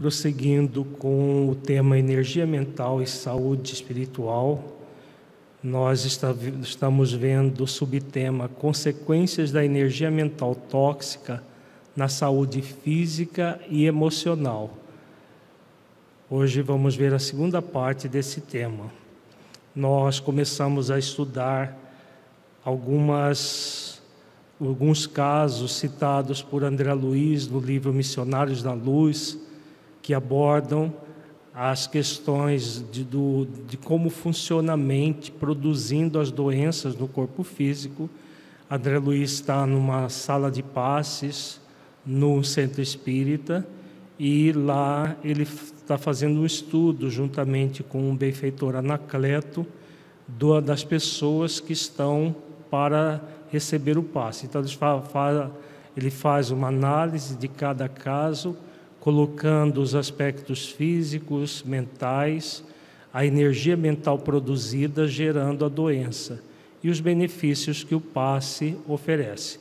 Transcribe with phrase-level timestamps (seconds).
[0.00, 4.64] prosseguindo com o tema energia mental e saúde espiritual,
[5.62, 11.42] nós estamos vendo o subtema consequências da energia mental tóxica
[11.94, 14.70] na saúde física e emocional.
[16.30, 18.90] Hoje vamos ver a segunda parte desse tema.
[19.76, 21.76] Nós começamos a estudar
[22.64, 24.00] algumas
[24.58, 29.38] alguns casos citados por André Luiz no livro Missionários da Luz,
[30.02, 30.92] que abordam
[31.54, 38.08] as questões de, do, de como funciona a mente produzindo as doenças no corpo físico.
[38.70, 41.60] André Luiz está numa sala de passes
[42.06, 43.66] no centro espírita
[44.18, 49.66] e lá ele está fazendo um estudo juntamente com o benfeitor Anacleto
[50.26, 52.34] do, das pessoas que estão
[52.70, 54.46] para receber o passe.
[54.46, 54.62] Então
[55.96, 58.56] ele faz, uma análise de cada caso
[59.00, 62.62] colocando os aspectos físicos, mentais,
[63.12, 66.40] a energia mental produzida gerando a doença
[66.82, 69.58] e os benefícios que o passe oferece.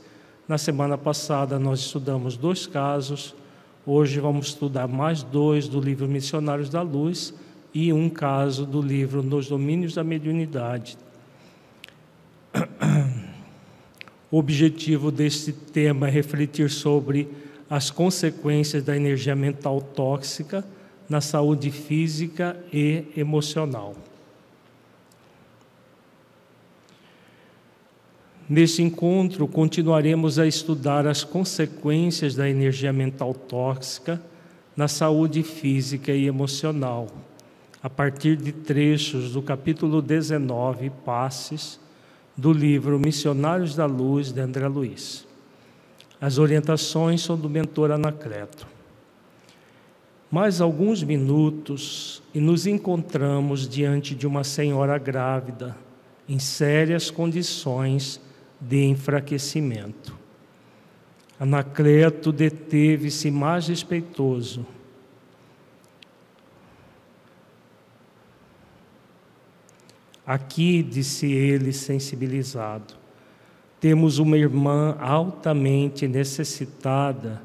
[0.47, 3.33] Na semana passada nós estudamos dois casos,
[3.85, 7.33] hoje vamos estudar mais dois do livro Missionários da Luz
[7.73, 10.97] e um caso do livro Nos Domínios da Mediunidade.
[14.31, 17.27] O objetivo deste tema é refletir sobre
[17.69, 20.65] as consequências da energia mental tóxica
[21.07, 23.95] na saúde física e emocional.
[28.49, 34.19] Neste encontro, continuaremos a estudar as consequências da energia mental tóxica
[34.75, 37.07] na saúde física e emocional,
[37.83, 41.79] a partir de trechos do capítulo 19, Passes,
[42.35, 45.28] do livro Missionários da Luz, de André Luiz.
[46.21, 48.67] As orientações são do mentor Anacleto.
[50.29, 55.75] Mais alguns minutos e nos encontramos diante de uma senhora grávida,
[56.27, 58.21] em sérias condições
[58.59, 60.15] de enfraquecimento.
[61.39, 64.65] Anacleto deteve-se mais respeitoso.
[70.27, 72.98] Aqui, disse ele, sensibilizado,
[73.79, 77.41] temos uma irmã altamente necessitada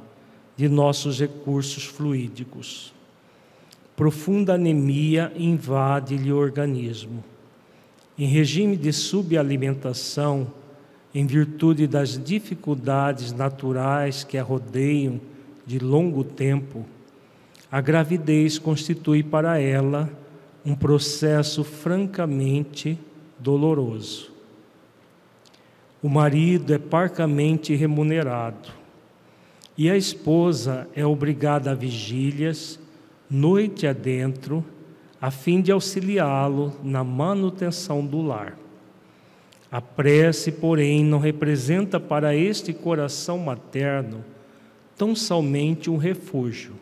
[0.57, 2.93] de nossos recursos fluídicos.
[3.97, 7.23] Profunda anemia invade-lhe o organismo.
[8.19, 10.49] Em regime de subalimentação,
[11.15, 15.21] em virtude das dificuldades naturais que a rodeiam
[15.65, 16.85] de longo tempo,
[17.71, 20.11] a gravidez constitui para ela
[20.67, 22.99] um processo francamente
[23.39, 24.34] doloroso.
[26.05, 28.69] O marido é parcamente remunerado
[29.75, 32.79] e a esposa é obrigada a vigílias,
[33.31, 34.63] noite adentro,
[35.19, 38.55] a fim de auxiliá-lo na manutenção do lar.
[39.73, 44.23] A prece, porém, não representa para este coração materno
[44.99, 46.75] tão somente um refúgio.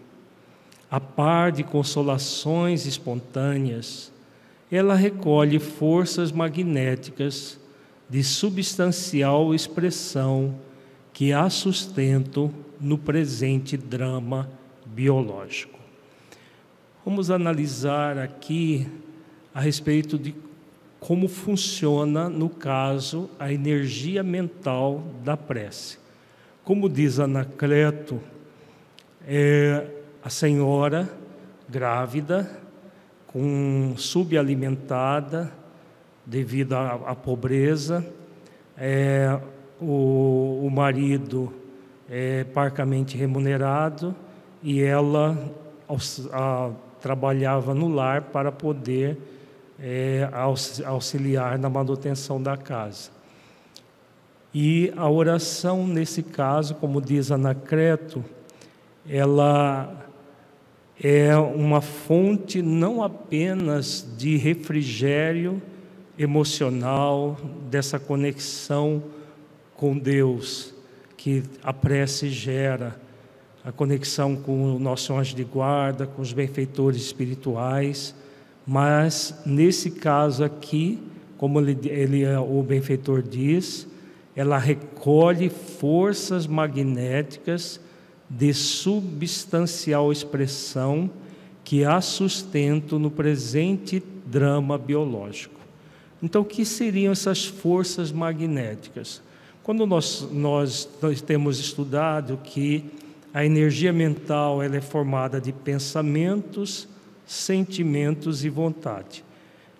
[0.91, 4.13] A par de consolações espontâneas,
[4.69, 7.62] ela recolhe forças magnéticas
[8.13, 10.55] de substancial expressão
[11.15, 14.51] que há sustento no presente drama
[14.85, 15.79] biológico.
[17.07, 18.87] Vamos analisar aqui
[19.55, 20.35] a respeito de
[21.01, 25.97] como funciona, no caso, a energia mental da prece.
[26.63, 28.21] Como diz Anacleto,
[29.27, 29.87] é
[30.23, 31.11] a senhora
[31.67, 32.61] grávida,
[33.27, 35.62] com subalimentada,
[36.25, 38.05] devido à, à pobreza.
[38.77, 39.39] É,
[39.81, 41.53] o, o, marido
[42.09, 44.15] é parcamente remunerado
[44.63, 45.37] e ela
[46.33, 49.19] a, trabalhava no lar para poder
[49.79, 50.29] é,
[50.85, 53.11] auxiliar na manutenção da casa.
[54.55, 58.23] E a oração, nesse caso, como diz Anacreto,
[59.09, 60.07] ela
[61.03, 65.61] é uma fonte não apenas de refrigério
[66.23, 67.37] emocional,
[67.71, 69.03] dessa conexão
[69.75, 70.73] com Deus
[71.17, 73.01] que a prece gera,
[73.65, 78.15] a conexão com o nosso anjo de guarda, com os benfeitores espirituais,
[78.67, 80.99] mas nesse caso aqui,
[81.39, 83.87] como ele, ele o benfeitor diz,
[84.35, 87.81] ela recolhe forças magnéticas
[88.29, 91.11] de substancial expressão
[91.63, 95.62] que há sustento no presente drama biológico.
[96.23, 99.21] Então, o que seriam essas forças magnéticas?
[99.63, 102.85] Quando nós, nós, nós temos estudado que
[103.35, 106.87] a energia mental ela é formada de pensamentos,
[107.27, 109.25] sentimentos e vontade.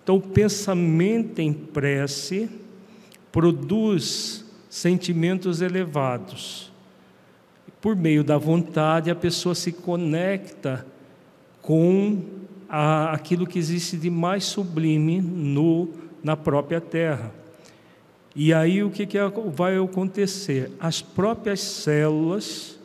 [0.03, 2.49] Então, o pensamento em prece
[3.31, 6.71] produz sentimentos elevados.
[7.79, 10.85] Por meio da vontade, a pessoa se conecta
[11.61, 12.21] com
[12.67, 15.89] a, aquilo que existe de mais sublime no,
[16.23, 17.31] na própria terra.
[18.35, 19.17] E aí o que, que
[19.53, 20.71] vai acontecer?
[20.79, 22.79] As próprias células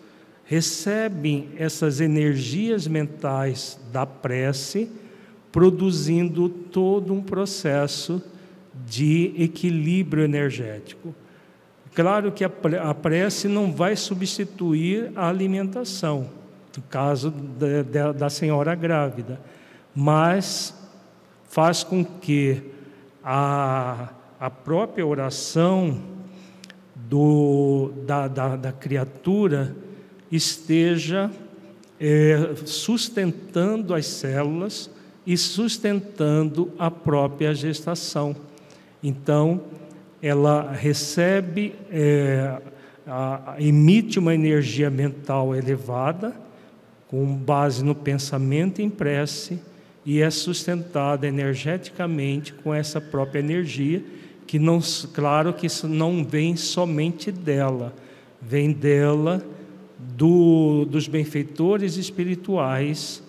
[0.44, 4.90] recebem essas energias mentais da prece,
[5.52, 8.22] produzindo todo um processo
[8.86, 11.14] de equilíbrio energético.
[11.94, 16.30] Claro que a prece não vai substituir a alimentação,
[16.76, 19.40] no caso da, da senhora grávida,
[19.94, 20.74] mas
[21.48, 22.62] faz com que
[23.30, 24.08] a,
[24.40, 26.00] a própria oração
[26.94, 29.76] do, da, da, da criatura
[30.32, 31.30] esteja
[32.00, 34.90] é, sustentando as células
[35.26, 38.34] e sustentando a própria gestação.
[39.02, 39.60] Então,
[40.22, 42.56] ela recebe, é,
[43.06, 46.34] a, emite uma energia mental elevada,
[47.08, 49.60] com base no pensamento em prece,
[50.08, 54.02] e é sustentada energeticamente com essa própria energia,
[54.46, 54.80] que não,
[55.12, 57.94] claro que isso não vem somente dela,
[58.40, 59.44] vem dela
[59.98, 63.22] do, dos benfeitores espirituais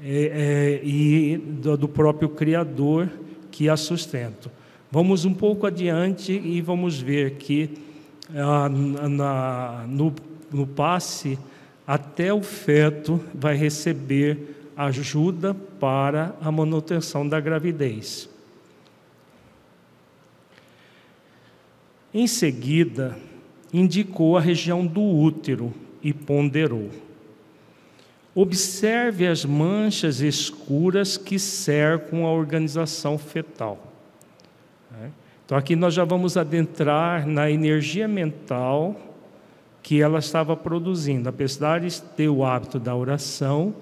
[0.00, 3.10] é, é, e do, do próprio Criador
[3.50, 4.52] que a sustentam.
[4.92, 7.68] Vamos um pouco adiante e vamos ver que
[8.32, 10.14] ah, na, no,
[10.52, 11.36] no passe,
[11.84, 18.28] até o feto vai receber ajuda para a manutenção da gravidez.
[22.14, 23.16] Em seguida,
[23.72, 25.72] indicou a região do útero
[26.02, 26.90] e ponderou.
[28.34, 33.92] Observe as manchas escuras que cercam a organização fetal.
[34.90, 35.10] Né?
[35.44, 38.96] Então, aqui nós já vamos adentrar na energia mental
[39.82, 41.28] que ela estava produzindo.
[41.28, 43.74] Apesar de ter o hábito da oração,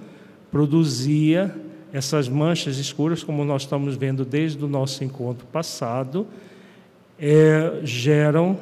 [0.50, 1.54] produzia
[1.92, 6.26] essas manchas escuras, como nós estamos vendo desde o nosso encontro passado,
[7.18, 8.58] é, geram,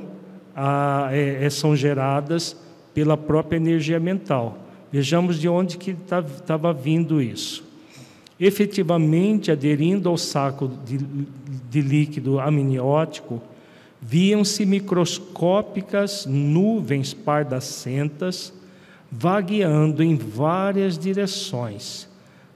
[0.55, 2.57] a, é, é são geradas
[2.95, 4.59] pela própria energia mental.
[4.91, 7.69] Vejamos de onde que estava vindo isso
[8.41, 10.99] efetivamente aderindo ao saco de,
[11.69, 13.43] de líquido amniótico,
[14.01, 18.53] viam-se microscópicas nuvens pardacentas
[19.11, 22.09] vagueando em várias direções,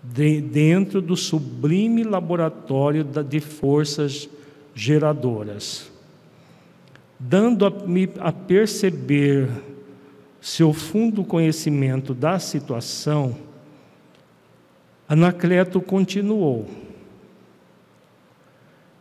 [0.03, 4.29] de, dentro do sublime laboratório de forças
[4.75, 5.91] geradoras.
[7.19, 7.73] Dando a,
[8.21, 9.49] a perceber
[10.41, 13.37] seu fundo conhecimento da situação,
[15.09, 16.69] Anacleto continuou: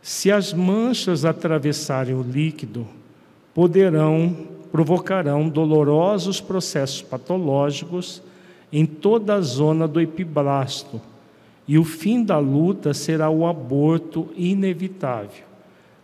[0.01, 2.87] Se as manchas atravessarem o líquido,
[3.53, 8.21] poderão provocarão dolorosos processos patológicos
[8.71, 11.01] em toda a zona do epiblasto,
[11.67, 15.43] e o fim da luta será o aborto inevitável.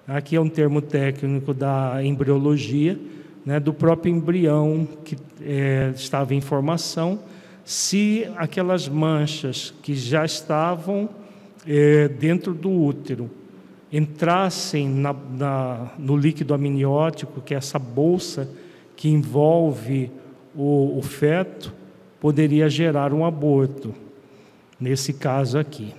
[0.07, 2.99] Aqui é um termo técnico da embriologia,
[3.45, 7.19] né, do próprio embrião que é, estava em formação
[7.63, 11.09] se aquelas manchas que já estavam
[11.65, 13.29] é, dentro do útero
[13.91, 18.49] entrassem na, na, no líquido amniótico, que é essa bolsa
[18.95, 20.11] que envolve
[20.55, 21.73] o, o feto,
[22.19, 23.93] poderia gerar um aborto,
[24.79, 25.93] nesse caso aqui.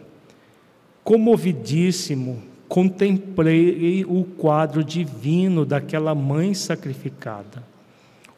[1.04, 7.62] Comovidíssimo, contemplei o quadro divino daquela mãe sacrificada,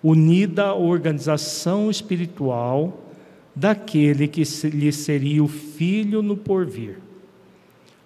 [0.02, 3.00] unida à organização espiritual
[3.56, 6.98] daquele que lhe seria o filho no porvir.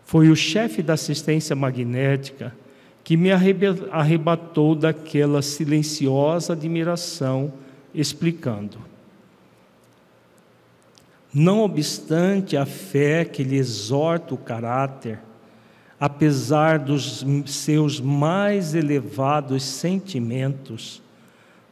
[0.05, 2.55] Foi o chefe da assistência magnética
[3.03, 7.53] que me arrebatou daquela silenciosa admiração,
[7.95, 8.79] explicando.
[11.33, 15.19] Não obstante a fé que lhe exorta o caráter,
[15.99, 21.03] apesar dos seus mais elevados sentimentos,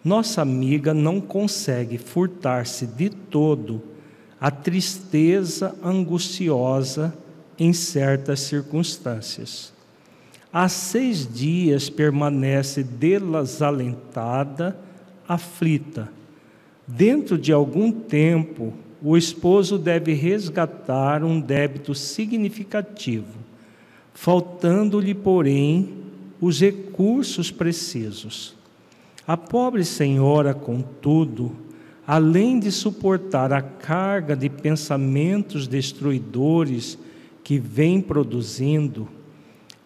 [0.05, 3.83] nossa amiga não consegue furtar-se de todo
[4.41, 7.15] a tristeza angustiosa
[7.59, 9.73] em certas circunstâncias.
[10.53, 14.77] Há seis dias permanece desalentada,
[15.27, 16.11] aflita.
[16.87, 23.39] Dentro de algum tempo, o esposo deve resgatar um débito significativo,
[24.13, 25.95] faltando-lhe, porém,
[26.41, 28.55] os recursos precisos.
[29.27, 31.53] A pobre senhora, contudo,
[32.07, 36.99] além de suportar a carga de pensamentos destruidores
[37.43, 39.09] que vem produzindo,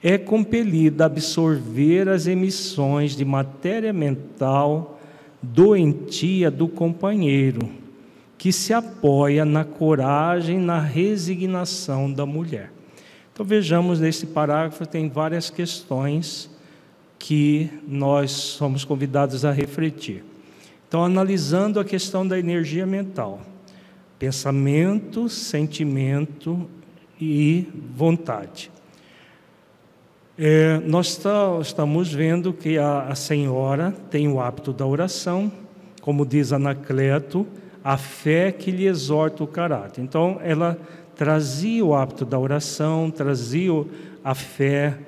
[0.03, 5.01] é compelida a absorver as emissões de matéria mental
[5.43, 7.69] doentia do companheiro,
[8.37, 12.73] que se apoia na coragem, na resignação da mulher.
[13.33, 16.51] Então vejamos nesse parágrafo tem várias questões
[17.19, 20.23] que nós somos convidados a refletir.
[20.89, 23.41] Então, analisando a questão da energia mental,
[24.19, 26.69] pensamento, sentimento
[27.21, 28.71] e vontade.
[30.39, 31.19] É, nós
[31.63, 35.51] estamos vendo que a, a, senhora tem o hábito da oração,
[36.03, 37.47] como diz Anacleto,
[37.83, 40.03] a fé que lhe exorta o caráter.
[40.03, 40.79] Então, ela
[41.15, 43.73] trazia o hábito da oração, trazia
[44.23, 44.99] a fé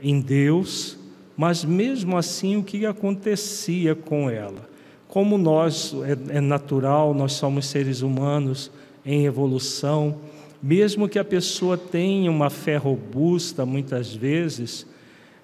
[0.00, 0.96] em Deus,
[1.36, 4.70] mas mesmo assim, o que acontecia com ela?
[5.06, 5.94] Como nós,
[6.30, 8.70] é, é natural, nós somos seres humanos
[9.04, 10.16] em evolução,
[10.62, 14.86] mesmo que a pessoa tenha uma fé robusta, muitas vezes,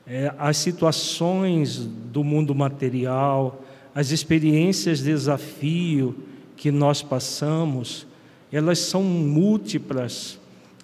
[0.06, 6.14] é, as situações do mundo material, as experiências de desafio
[6.56, 8.06] que nós passamos,
[8.52, 10.38] elas são múltiplas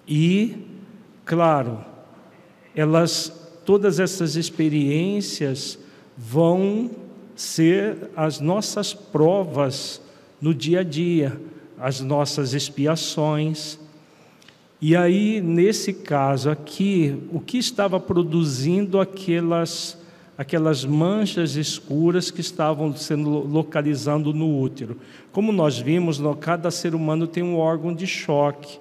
[0.07, 0.57] e,
[1.23, 1.83] claro,
[2.75, 5.79] elas todas essas experiências
[6.15, 6.91] vão
[7.35, 10.01] ser as nossas provas
[10.39, 11.39] no dia a dia,
[11.77, 13.79] as nossas expiações.
[14.87, 19.97] E aí, nesse caso aqui, o que estava produzindo aquelas,
[20.37, 24.97] aquelas manchas escuras que estavam sendo localizando no útero?
[25.31, 28.77] Como nós vimos, cada ser humano tem um órgão de choque.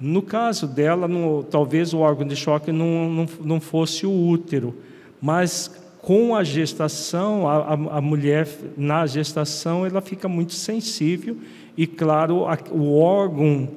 [0.00, 4.74] No caso dela, no, talvez o órgão de choque não, não, não fosse o útero,
[5.20, 11.36] mas com a gestação, a, a, mulher na gestação, ela fica muito sensível
[11.76, 13.68] e, claro, a, o órgão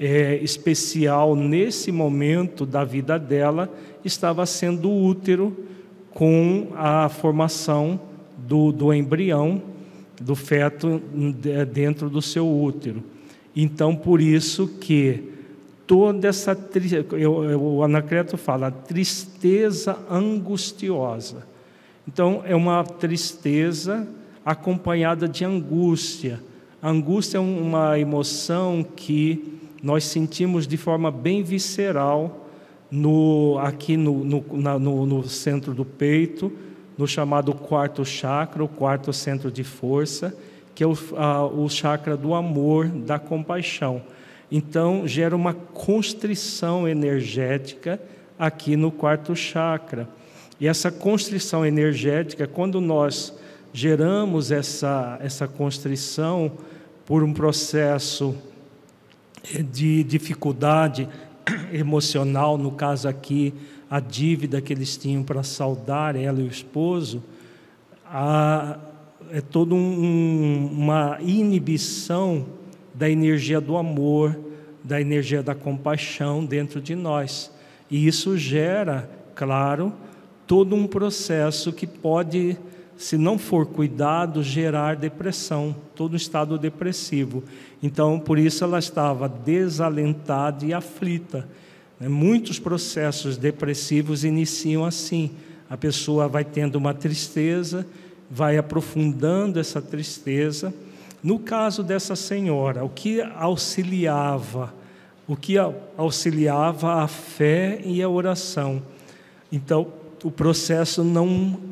[0.00, 3.70] é, especial nesse momento da vida dela
[4.02, 5.54] estava sendo o útero
[6.10, 8.00] com a formação
[8.38, 9.62] do, do embrião,
[10.18, 11.02] do feto
[11.70, 13.04] dentro do seu útero.
[13.54, 15.22] Então, por isso que
[15.86, 16.56] toda essa
[17.58, 21.46] o Anacleto fala tristeza angustiosa.
[22.08, 24.08] Então é uma tristeza
[24.44, 26.40] acompanhada de angústia.
[26.82, 32.48] Angústia é uma emoção que nós sentimos de forma bem visceral
[32.90, 36.52] no, aqui no, no, na, no, no centro do peito,
[36.98, 40.36] no chamado quarto chakra, o quarto centro de força,
[40.74, 44.02] que é o, a, o chakra do amor, da compaixão.
[44.50, 48.00] Então, gera uma constrição energética
[48.38, 50.08] aqui no quarto chakra.
[50.60, 53.32] E essa constrição energética, quando nós
[53.72, 56.52] geramos essa, essa constrição
[57.06, 58.34] por um processo
[59.70, 61.08] de dificuldade
[61.72, 63.54] emocional, no caso aqui,
[63.90, 67.22] a dívida que eles tinham para saldar ela e o esposo,
[68.06, 68.78] a,
[69.32, 72.46] é toda um, uma inibição
[72.94, 74.38] da energia do amor,
[74.82, 77.50] da energia da compaixão dentro de nós.
[77.90, 79.92] E isso gera, claro,
[80.46, 82.56] todo um processo que pode,
[83.00, 87.42] se não for cuidado, gerar depressão, todo estado depressivo.
[87.82, 91.48] Então, por isso ela estava desalentada e aflita.
[91.98, 92.10] Né?
[92.10, 95.30] Muitos processos depressivos iniciam assim.
[95.70, 97.86] A pessoa vai tendo uma tristeza,
[98.30, 100.74] vai aprofundando essa tristeza
[101.22, 104.74] no caso dessa senhora, o que auxiliava?
[105.26, 105.56] O que
[105.96, 108.82] auxiliava a fé e a oração.
[109.50, 109.86] Então,
[110.22, 111.69] o processo não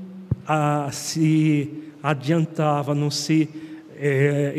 [0.49, 1.71] a, se
[2.03, 3.51] adiantava, não se
[3.95, 4.55] é,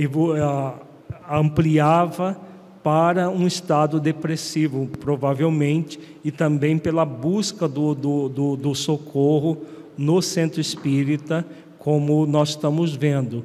[1.27, 2.39] ampliava
[2.83, 9.65] para um estado depressivo, provavelmente, e também pela busca do, do, do, do socorro
[9.97, 11.45] no centro espírita,
[11.79, 13.43] como nós estamos vendo.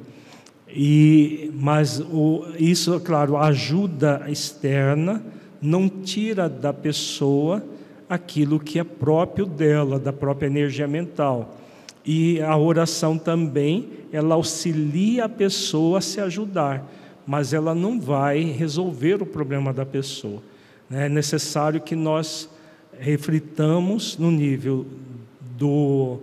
[0.69, 5.23] E, mas o, isso, claro, ajuda externa
[5.61, 7.63] não tira da pessoa
[8.09, 11.57] aquilo que é próprio dela, da própria energia mental.
[12.05, 16.87] E a oração também, ela auxilia a pessoa a se ajudar,
[17.25, 20.41] mas ela não vai resolver o problema da pessoa.
[20.89, 21.07] Né?
[21.07, 22.49] É necessário que nós
[22.99, 24.85] reflitamos no nível
[25.57, 26.19] do,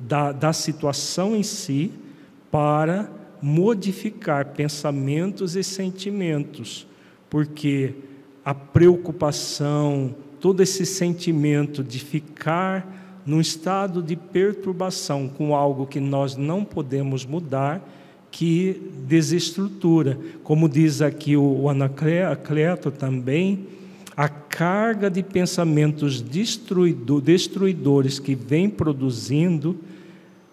[0.00, 1.92] da, da situação em si
[2.50, 3.10] para
[3.42, 6.86] modificar pensamentos e sentimentos,
[7.28, 7.94] porque
[8.44, 16.36] a preocupação, todo esse sentimento de ficar num estado de perturbação com algo que nós
[16.36, 17.82] não podemos mudar,
[18.30, 20.18] que desestrutura.
[20.44, 23.66] Como diz aqui o Anacleto também,
[24.16, 29.76] a carga de pensamentos destruidores que vem produzindo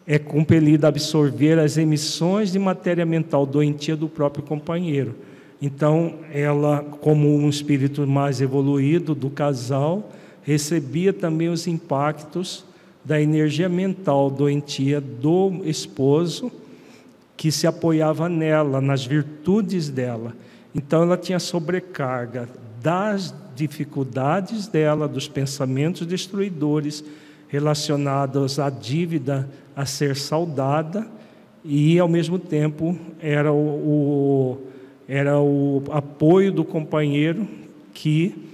[0.05, 5.15] é compelida a absorver as emissões de matéria mental doentia do próprio companheiro.
[5.61, 10.11] Então, ela, como um espírito mais evoluído do casal,
[10.43, 12.65] recebia também os impactos
[13.03, 16.51] da energia mental doentia do esposo,
[17.35, 20.33] que se apoiava nela, nas virtudes dela.
[20.73, 22.47] Então, ela tinha sobrecarga
[22.81, 27.03] das dificuldades dela, dos pensamentos destruidores
[27.47, 31.07] relacionados à dívida a ser saudada,
[31.63, 34.57] e ao mesmo tempo era o, o
[35.07, 37.47] era o apoio do companheiro
[37.93, 38.52] que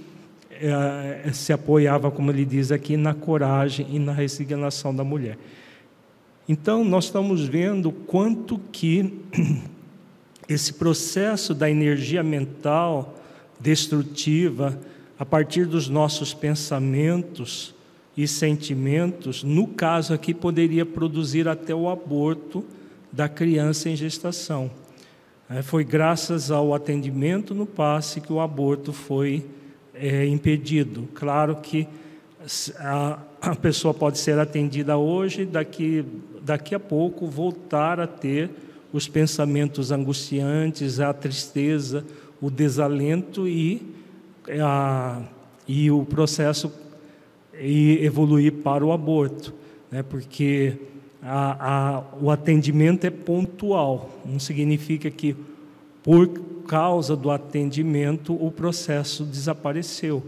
[1.32, 5.38] se apoiava, como ele diz aqui, na coragem e na resignação da mulher.
[6.48, 9.20] Então, nós estamos vendo quanto que
[10.48, 13.14] esse processo da energia mental
[13.58, 14.78] destrutiva,
[15.18, 17.74] a partir dos nossos pensamentos
[18.16, 22.64] e sentimentos, no caso aqui, poderia produzir até o aborto
[23.12, 24.70] da criança em gestação.
[25.48, 29.44] É, foi graças ao atendimento no passe que o aborto foi
[30.00, 31.08] é, impedido.
[31.14, 31.86] Claro que
[32.78, 36.04] a, a, pessoa pode ser atendida hoje, daqui,
[36.42, 38.50] daqui a pouco voltar a ter
[38.92, 42.04] os pensamentos angustiantes, a tristeza,
[42.40, 43.82] o desalento e,
[44.60, 45.22] a,
[45.68, 46.72] e o processo
[47.54, 49.52] e evoluir para o aborto,
[49.90, 50.02] né?
[50.02, 50.78] porque
[51.22, 55.36] a, a, o atendimento é pontual, não significa que
[56.02, 56.26] por
[56.70, 60.22] causa do atendimento o processo desapareceu.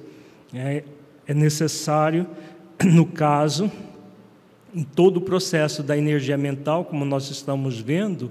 [0.53, 0.83] É,
[1.25, 2.27] é necessário,
[2.83, 3.71] no caso,
[4.75, 8.29] em todo o processo da energia mental, como nós estamos vendo,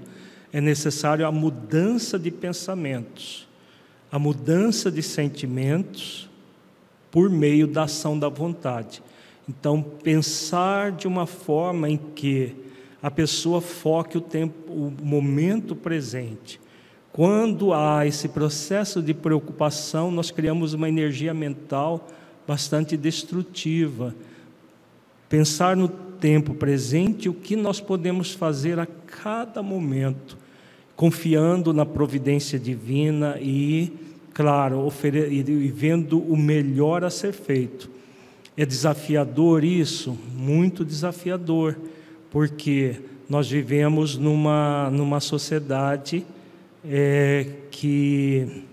[0.52, 3.48] é necessário a mudança de pensamentos,
[4.10, 6.28] a mudança de sentimentos
[7.10, 9.02] por meio da ação da vontade.
[9.48, 12.54] Então, pensar de uma forma em que
[13.02, 16.60] a pessoa foque o tempo, o momento presente.
[17.12, 22.08] Quando há esse processo de preocupação, nós criamos uma energia mental
[22.48, 24.14] bastante destrutiva.
[25.28, 30.38] Pensar no tempo presente, o que nós podemos fazer a cada momento,
[30.96, 33.92] confiando na providência divina e,
[34.32, 37.90] claro, e vendo o melhor a ser feito.
[38.56, 40.16] É desafiador isso?
[40.34, 41.76] Muito desafiador,
[42.30, 42.96] porque
[43.28, 46.24] nós vivemos numa, numa sociedade
[46.84, 48.64] é, que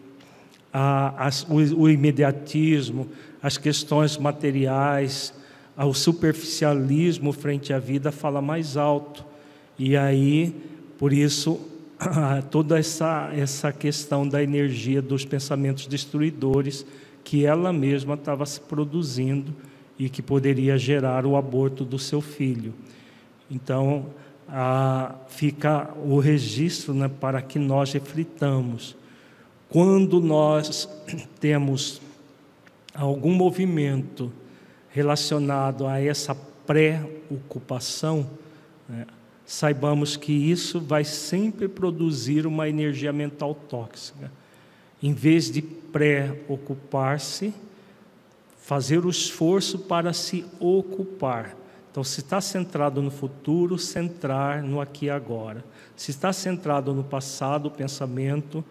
[0.73, 3.07] a, as, o, o imediatismo,
[3.41, 5.33] as questões materiais,
[5.77, 9.25] o superficialismo frente à vida fala mais alto.
[9.77, 10.53] E aí,
[10.97, 11.59] por isso,
[12.51, 16.85] toda essa, essa questão da energia dos pensamentos destruidores
[17.23, 19.53] que ela mesma estava se produzindo
[19.97, 22.73] e que poderia gerar o aborto do seu filho.
[23.51, 24.07] Então,
[24.51, 28.95] ah, fica o registro né, para que nós reflitamos.
[29.69, 30.89] Quando nós
[31.39, 32.01] temos
[32.93, 34.31] algum movimento
[34.89, 36.35] relacionado a essa
[36.65, 38.27] pré-ocupação,
[38.87, 39.05] né,
[39.45, 44.31] saibamos que isso vai sempre produzir uma energia mental tóxica.
[45.01, 47.53] Em vez de pré-ocupar-se,
[48.57, 51.55] fazer o esforço para se ocupar.
[51.91, 55.63] Então, se está centrado no futuro, centrar no aqui e agora.
[55.95, 58.63] Se está centrado no passado, o pensamento,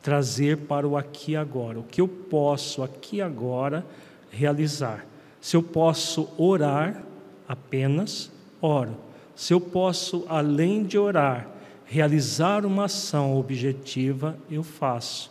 [0.00, 1.80] trazer para o aqui e agora.
[1.80, 3.84] O que eu posso aqui e agora
[4.30, 5.04] realizar.
[5.40, 7.02] Se eu posso orar
[7.48, 8.30] apenas,
[8.60, 8.96] oro.
[9.34, 11.48] Se eu posso, além de orar,
[11.86, 15.30] realizar uma ação objetiva, eu faço.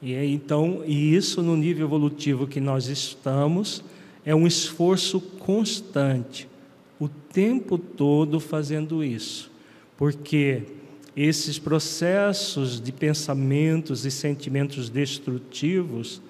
[0.00, 3.82] E então, e isso no nível evolutivo que nós estamos,
[4.24, 6.48] é um esforço constante,
[7.00, 9.50] o tempo todo fazendo isso,
[9.96, 10.64] porque
[11.16, 16.22] esses processos de pensamentos e sentimentos destrutivos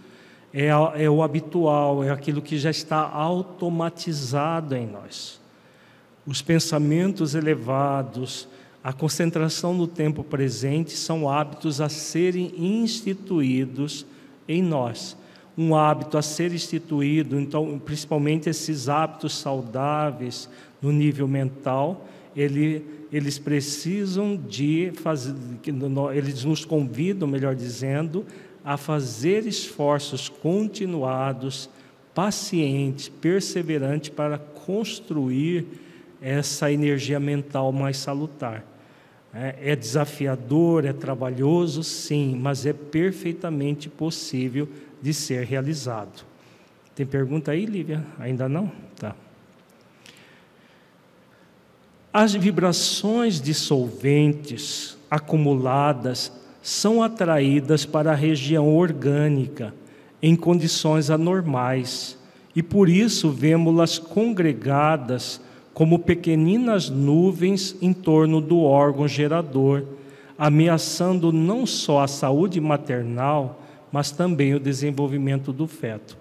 [0.52, 5.40] é, é o habitual, é aquilo que já está automatizado em nós.
[6.26, 8.48] Os pensamentos elevados,
[8.82, 14.06] a concentração no tempo presente são hábitos a serem instituídos
[14.46, 15.16] em nós.
[15.58, 20.48] Um hábito a ser instituído, então, principalmente esses hábitos saudáveis
[20.80, 25.34] no nível mental, ele, eles precisam de fazer,
[26.14, 28.24] eles nos convidam, melhor dizendo,
[28.64, 31.68] a fazer esforços continuados,
[32.14, 35.66] pacientes, perseverantes para construir
[36.20, 38.64] essa energia mental mais salutar.
[39.32, 44.68] É, é desafiador, é trabalhoso, sim, mas é perfeitamente possível
[45.00, 46.24] de ser realizado.
[46.94, 48.04] Tem pergunta aí, Lívia?
[48.18, 48.70] Ainda não?
[48.96, 49.14] Tá.
[52.12, 56.32] As vibrações dissolventes acumuladas
[56.62, 59.74] são atraídas para a região orgânica
[60.20, 62.18] em condições anormais
[62.54, 65.40] e por isso vemos-las congregadas
[65.72, 69.84] como pequeninas nuvens em torno do órgão gerador,
[70.36, 76.16] ameaçando não só a saúde maternal, mas também o desenvolvimento do feto.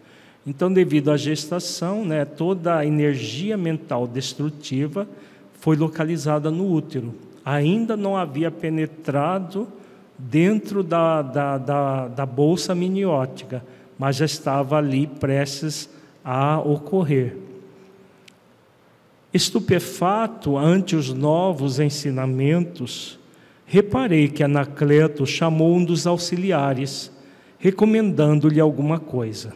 [0.46, 5.08] Então, devido à gestação, né, toda a energia mental destrutiva
[5.60, 7.14] foi localizada no útero.
[7.44, 9.68] Ainda não havia penetrado
[10.18, 13.64] dentro da, da, da, da bolsa miniótica,
[14.00, 15.90] mas já estava ali prestes
[16.24, 17.38] a ocorrer.
[19.34, 23.20] Estupefato ante os novos ensinamentos,
[23.66, 27.12] reparei que Anacleto chamou um dos auxiliares,
[27.60, 29.54] recomendando-lhe alguma coisa.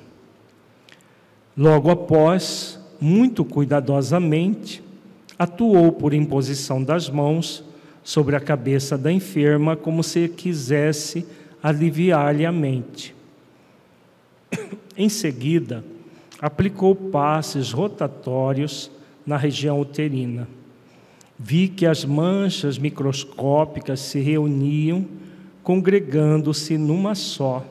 [1.56, 4.84] Logo após, muito cuidadosamente,
[5.38, 7.64] atuou por imposição das mãos
[8.04, 11.26] sobre a cabeça da enferma, como se quisesse
[11.62, 13.14] aliviar-lhe a mente.
[14.98, 15.84] Em seguida,
[16.42, 18.92] aplicou passes rotatórios
[19.26, 20.48] na região uterina.
[21.38, 25.06] Vi que as manchas microscópicas se reuniam,
[25.64, 27.66] congregando-se numa só,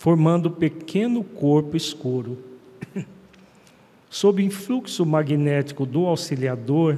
[0.00, 2.38] formando pequeno corpo escuro.
[4.08, 6.96] Sob influxo magnético do auxiliador,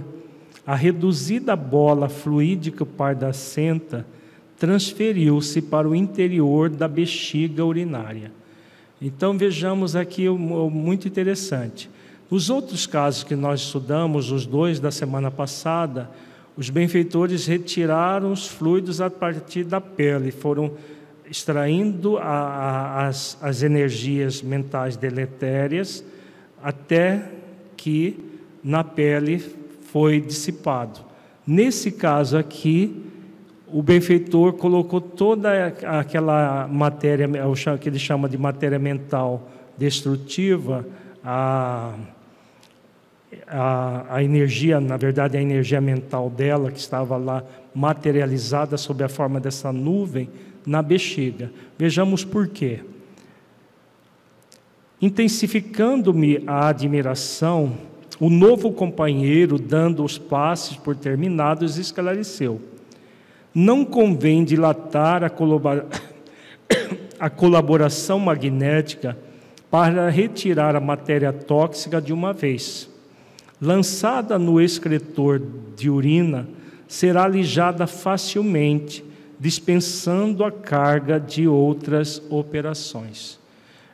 [0.64, 4.06] a reduzida bola fluídica pardacenta
[4.56, 8.30] transferiu-se para o interior da bexiga urinária.
[9.00, 11.90] Então vejamos aqui muito interessante.
[12.30, 16.08] Os outros casos que nós estudamos, os dois da semana passada,
[16.56, 20.70] os benfeitores retiraram os fluidos a partir da pele, foram
[21.32, 26.04] extraindo a, a, as, as energias mentais deletérias
[26.62, 27.26] até
[27.74, 28.22] que
[28.62, 29.38] na pele
[29.90, 31.00] foi dissipado.
[31.46, 33.02] Nesse caso aqui,
[33.66, 35.68] o benfeitor colocou toda
[35.98, 37.26] aquela matéria,
[37.80, 40.86] que ele chama de matéria mental destrutiva,
[41.24, 41.94] a,
[43.48, 47.42] a, a, energia, na verdade, a energia mental dela, que estava lá
[47.74, 50.28] materializada sob a forma dessa nuvem,
[50.66, 51.50] na bexiga.
[51.78, 52.80] Vejamos por quê.
[55.00, 57.76] Intensificando-me a admiração,
[58.20, 62.60] o novo companheiro, dando os passes por terminados, esclareceu:
[63.54, 65.88] Não convém dilatar a, colabora...
[67.18, 69.18] a colaboração magnética
[69.70, 72.88] para retirar a matéria tóxica de uma vez.
[73.60, 75.42] Lançada no excretor
[75.76, 76.48] de urina,
[76.86, 79.04] será alijada facilmente,
[79.42, 83.40] dispensando a carga de outras operações.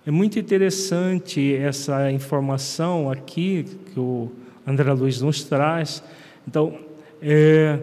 [0.07, 4.31] É muito interessante essa informação aqui que o
[4.67, 6.03] André Luiz nos traz.
[6.47, 6.79] Então,
[7.23, 7.79] é,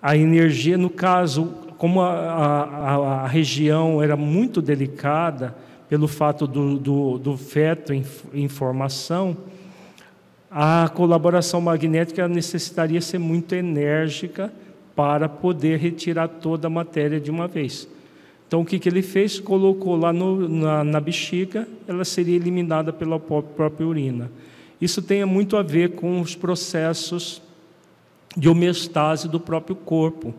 [0.00, 1.46] a energia, no caso,
[1.76, 2.94] como a, a,
[3.24, 5.56] a, região era muito delicada
[5.88, 9.36] pelo fato do, do, do feto em, em formação,
[10.48, 14.52] a colaboração magnética necessitaria ser muito enérgica
[14.96, 17.86] para poder retirar toda a matéria de uma vez.
[18.48, 19.38] Então, o que, que ele fez?
[19.38, 24.30] Colocou lá no, na, na bexiga, ela seria eliminada pela própria urina.
[24.80, 27.42] Isso tem muito a ver com os processos
[28.36, 30.34] de homeostase do próprio corpo.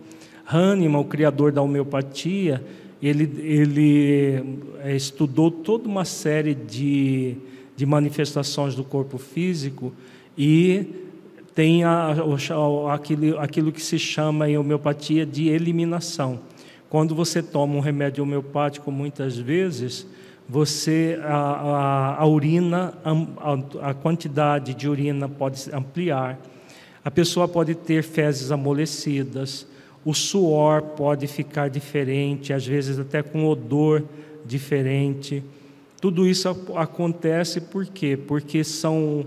[0.45, 2.63] Hahnemann, o criador da homeopatia,
[3.01, 4.43] ele, ele
[4.79, 7.35] é, estudou toda uma série de,
[7.75, 9.93] de manifestações do corpo físico
[10.37, 11.06] e
[11.57, 12.13] tem a,
[12.93, 16.39] aquilo, aquilo que se chama em homeopatia de eliminação.
[16.87, 20.05] Quando você toma um remédio homeopático, muitas vezes,
[20.47, 26.39] você a, a, a urina, a, a, quantidade de urina pode ampliar,
[27.03, 29.65] a pessoa pode ter fezes amolecidas,
[30.05, 34.03] o suor pode ficar diferente, às vezes até com odor
[34.45, 35.43] diferente.
[35.99, 38.15] Tudo isso acontece por quê?
[38.15, 39.25] Porque são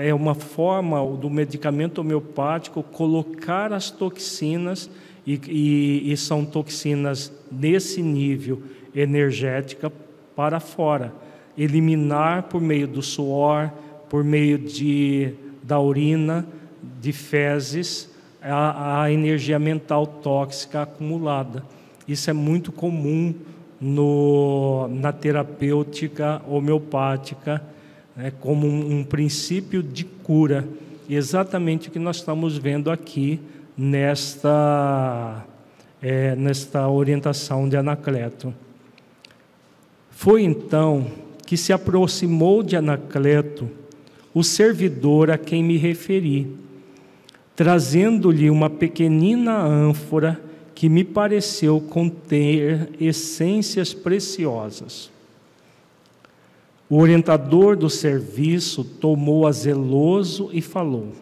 [0.00, 4.90] é uma forma do medicamento homeopático colocar as toxinas
[5.26, 8.62] e, e, e são toxinas nesse nível
[8.94, 9.92] energética
[10.34, 11.12] para fora.
[11.56, 13.70] Eliminar por meio do suor,
[14.08, 16.46] por meio de, da urina,
[17.00, 18.10] de fezes,
[18.42, 21.62] a, a energia mental tóxica acumulada.
[22.08, 23.34] Isso é muito comum
[23.80, 27.62] no, na terapêutica homeopática,
[28.20, 30.68] né, como um, um princípio de cura.
[31.08, 33.40] E exatamente o que nós estamos vendo aqui
[33.76, 35.44] nesta,
[36.02, 38.54] é, nesta orientação de Anacleto.
[40.10, 41.10] Foi então
[41.46, 43.68] que se aproximou de Anacleto
[44.34, 46.46] o servidor a quem me referi,
[47.56, 50.38] trazendo-lhe uma pequenina ânfora
[50.74, 55.10] que me pareceu conter essências preciosas.
[56.90, 61.12] O orientador do serviço tomou-a zeloso e falou: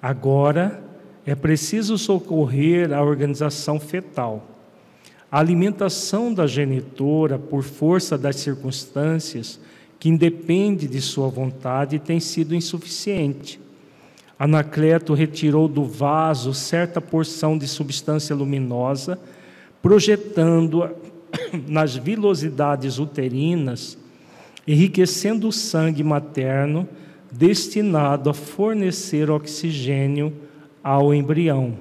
[0.00, 0.80] Agora
[1.26, 4.46] é preciso socorrer a organização fetal.
[5.28, 9.58] A alimentação da genitora, por força das circunstâncias,
[9.98, 13.58] que independe de sua vontade, tem sido insuficiente.
[14.38, 19.18] Anacleto retirou do vaso certa porção de substância luminosa,
[19.82, 20.92] projetando-a
[21.66, 23.98] nas vilosidades uterinas
[24.66, 26.88] enriquecendo o sangue materno
[27.30, 30.32] destinado a fornecer oxigênio
[30.82, 31.74] ao embrião.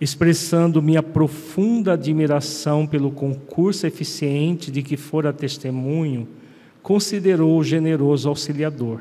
[0.00, 6.28] Expressando minha profunda admiração pelo concurso eficiente de que fora testemunho,
[6.82, 9.00] considerou o generoso auxiliador.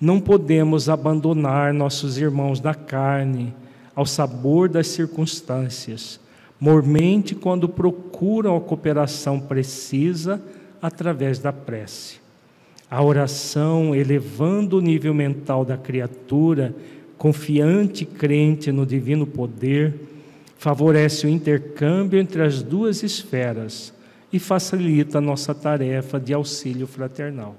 [0.00, 3.54] Não podemos abandonar nossos irmãos da carne
[3.94, 6.20] ao sabor das circunstâncias,
[6.60, 10.42] mormente quando procuram a cooperação precisa
[10.84, 12.20] através da prece.
[12.90, 16.74] A oração, elevando o nível mental da criatura,
[17.16, 19.94] confiante e crente no divino poder,
[20.58, 23.94] favorece o intercâmbio entre as duas esferas
[24.30, 27.56] e facilita a nossa tarefa de auxílio fraternal.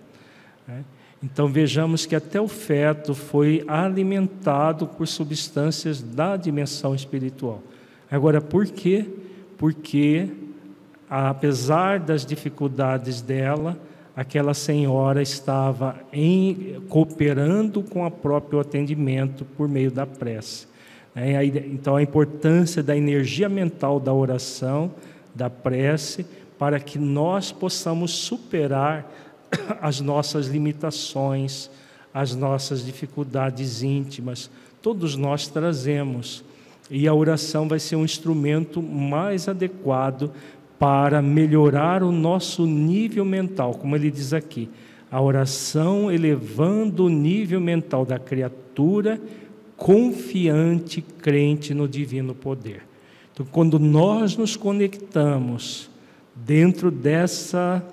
[0.68, 0.84] Né?
[1.24, 7.64] Então vejamos que até o feto foi alimentado por substâncias da dimensão espiritual.
[8.12, 9.04] Agora, por quê?
[9.58, 10.30] Porque
[11.10, 13.78] apesar das dificuldades dela,
[14.16, 20.68] aquela senhora estava em, cooperando com o próprio atendimento por meio da prece.
[21.14, 21.46] Né?
[21.46, 24.92] Então, a importância da energia mental da oração,
[25.34, 26.26] da prece,
[26.58, 29.12] para que nós possamos superar
[29.82, 31.70] as nossas limitações,
[32.14, 34.50] as nossas dificuldades íntimas.
[34.82, 36.44] Todos nós trazemos.
[36.90, 40.32] E a oração vai ser um instrumento mais adequado
[40.78, 44.70] para melhorar o nosso nível mental, como ele diz aqui.
[45.10, 49.22] A oração elevando o nível mental da criatura
[49.78, 52.82] confiante, crente no divino poder.
[53.34, 55.90] Então, quando nós nos conectamos
[56.34, 57.84] dentro dessa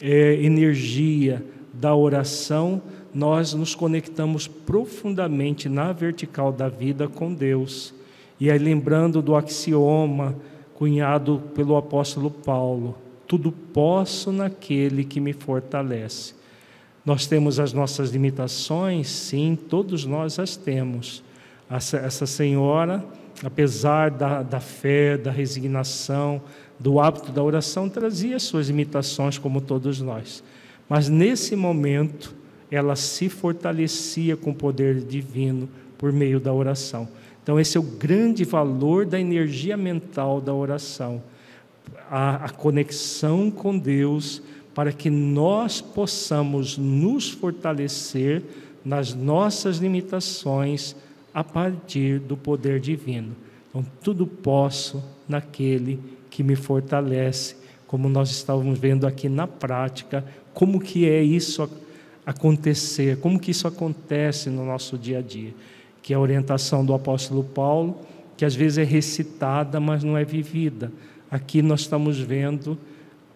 [0.00, 2.80] é, energia da oração,
[3.14, 7.94] nós nos conectamos profundamente na vertical da vida com Deus.
[8.38, 10.36] E aí, lembrando do axioma
[10.76, 16.34] cunhado pelo apóstolo Paulo: tudo posso naquele que me fortalece.
[17.04, 21.22] Nós temos as nossas limitações, sim, todos nós as temos.
[21.70, 23.04] Essa senhora,
[23.44, 26.42] apesar da, da fé, da resignação,
[26.78, 30.42] do hábito da oração, trazia suas limitações, como todos nós.
[30.88, 32.34] Mas nesse momento,
[32.70, 37.08] ela se fortalecia com o poder divino por meio da oração.
[37.46, 41.22] Então, esse é o grande valor da energia mental da oração,
[42.10, 44.42] a, a conexão com Deus,
[44.74, 48.42] para que nós possamos nos fortalecer
[48.84, 50.96] nas nossas limitações
[51.32, 53.36] a partir do poder divino.
[53.70, 57.54] Então, tudo posso naquele que me fortalece,
[57.86, 61.70] como nós estávamos vendo aqui na prática, como que é isso
[62.26, 65.54] acontecer, como que isso acontece no nosso dia a dia
[66.06, 67.98] que é a orientação do apóstolo Paulo,
[68.36, 70.92] que às vezes é recitada, mas não é vivida.
[71.28, 72.78] Aqui nós estamos vendo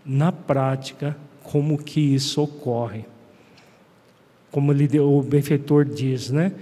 [0.06, 3.06] na prática como que isso ocorre.
[4.52, 6.52] Como o benfeitor diz, né?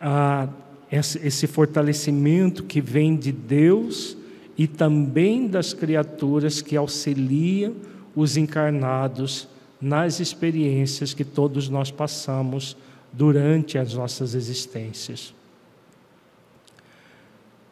[0.00, 0.48] Ah,
[0.90, 4.16] esse fortalecimento que vem de Deus
[4.58, 7.72] e também das criaturas que auxiliam
[8.16, 9.46] os encarnados
[9.80, 12.76] nas experiências que todos nós passamos
[13.16, 15.34] durante as nossas existências.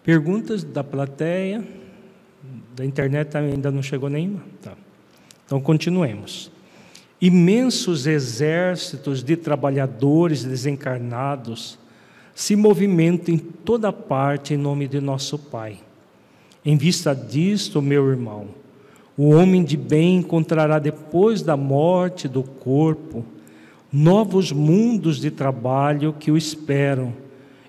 [0.03, 1.63] Perguntas da plateia?
[2.75, 4.43] Da internet ainda não chegou nenhuma?
[4.63, 4.73] Tá.
[5.45, 6.51] Então continuemos.
[7.21, 11.79] Imensos exércitos de trabalhadores desencarnados
[12.35, 15.79] se movimentam em toda parte em nome de nosso Pai.
[16.65, 18.49] Em vista disto, meu irmão,
[19.17, 23.25] o homem de bem encontrará depois da morte do corpo
[23.95, 27.15] novos mundos de trabalho que o esperam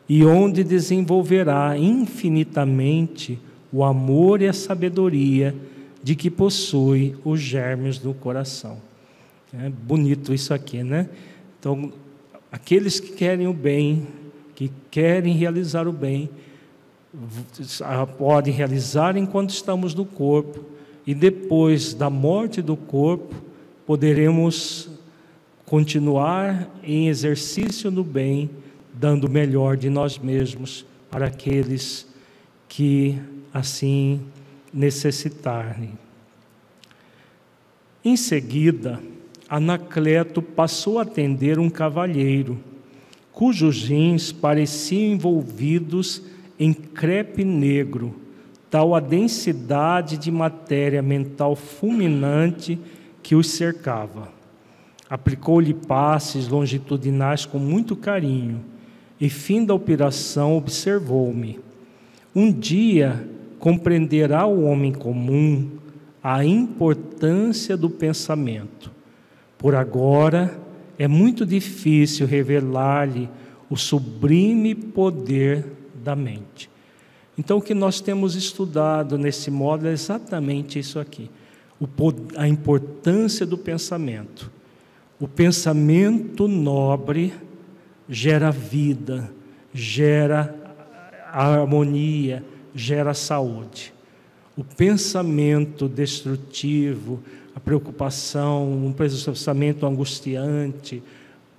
[0.10, 3.40] e onde desenvolverá infinitamente
[3.72, 5.56] o amor e a sabedoria
[6.02, 8.78] de que possui os germes do coração.
[9.54, 11.08] É bonito isso aqui, né?
[11.60, 11.94] Então,
[12.52, 14.08] aqueles que querem o bem,
[14.56, 16.28] que querem realizar o bem,
[18.18, 20.66] podem realizar enquanto estamos no corpo,
[21.06, 23.36] e depois da morte do corpo,
[23.86, 24.90] poderemos
[25.66, 28.50] continuar em exercício no bem,
[28.94, 32.08] dando o melhor de nós mesmos para aqueles
[32.70, 33.20] que
[33.54, 34.22] assim
[34.74, 35.98] necessitarem.
[38.04, 39.02] Em seguida,
[39.50, 42.60] Anacleto passou a atender um cavalheiro,
[43.32, 46.22] cujos rins pareciam envolvidos
[46.60, 48.16] em crepe negro,
[48.70, 52.80] tal a densidade de matéria mental fulminante
[53.24, 54.35] que os cercava.
[55.16, 58.60] Aplicou-lhe passes longitudinais com muito carinho
[59.18, 61.58] e, fim da operação, observou-me.
[62.36, 63.26] Um dia
[63.58, 65.70] compreenderá o homem comum
[66.22, 68.92] a importância do pensamento.
[69.58, 70.60] Por agora,
[71.00, 73.30] é muito difícil revelar-lhe
[73.70, 75.66] o sublime poder
[76.04, 76.70] da mente.
[77.38, 81.32] Então, o que nós temos estudado nesse módulo é exatamente isso aqui:
[82.36, 84.52] a importância do pensamento.
[85.20, 87.34] O pensamento nobre
[88.08, 89.32] gera vida,
[89.74, 90.54] gera
[91.32, 93.94] harmonia, gera saúde.
[94.58, 97.22] O pensamento destrutivo,
[97.56, 101.02] a preocupação, um pensamento angustiante,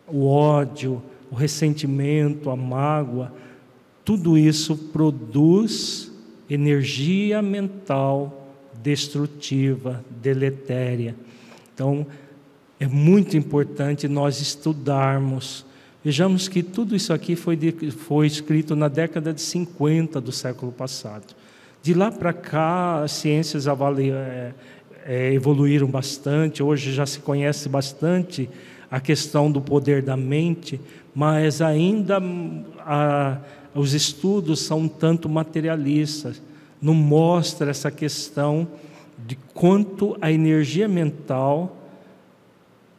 [0.07, 3.33] o ódio, o ressentimento, a mágoa,
[4.05, 6.13] tudo isso produz
[6.49, 8.49] energia mental
[8.83, 11.17] destrutiva, deletéria.
[11.75, 12.07] Então,
[12.79, 15.65] é muito importante nós estudarmos.
[16.05, 20.71] Vejamos que tudo isso aqui foi, de, foi escrito na década de 50 do século
[20.71, 21.35] passado.
[21.83, 24.53] De lá para cá, as ciências é,
[25.05, 28.49] é, evoluíram bastante, hoje já se conhece bastante
[28.91, 30.81] a questão do poder da mente,
[31.15, 32.19] mas ainda
[32.81, 33.39] a,
[33.75, 36.43] os estudos são um tanto materialistas,
[36.81, 38.69] não mostra essa questão
[39.27, 41.86] de quanto a energia mental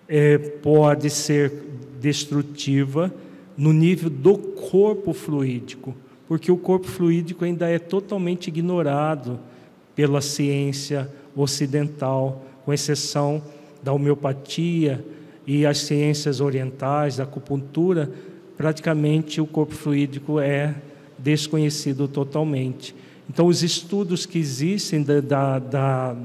[0.08, 1.52] é, pode ser
[2.00, 3.14] destrutiva
[3.58, 5.96] no nível do corpo fluídico,
[6.28, 9.40] porque o corpo fluídico ainda é totalmente ignorado
[9.96, 13.42] pela ciência ocidental, com exceção
[13.82, 15.04] da homeopatia
[15.46, 18.12] e as ciências orientais, da acupuntura,
[18.56, 20.76] praticamente o corpo fluídico é
[21.18, 22.94] desconhecido totalmente.
[23.30, 26.16] Então, os estudos que existem da, da, da,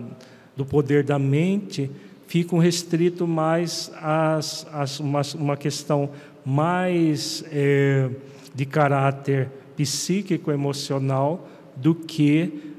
[0.56, 1.90] do poder da mente
[2.32, 4.40] ficam restritos mais a,
[5.00, 6.08] uma, uma, questão
[6.42, 8.08] mais é,
[8.54, 12.72] de caráter psíquico, emocional, do que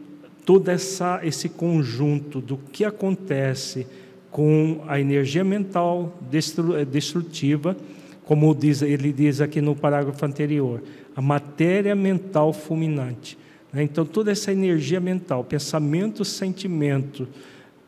[0.44, 3.86] todo essa, esse conjunto do que acontece
[4.32, 6.18] com a energia mental
[6.89, 7.78] destrutiva
[8.26, 10.82] como diz, ele diz aqui no parágrafo anterior,
[11.16, 13.38] a matéria mental fulminante.
[13.72, 13.84] Né?
[13.84, 17.28] Então, toda essa energia mental, pensamento, sentimento,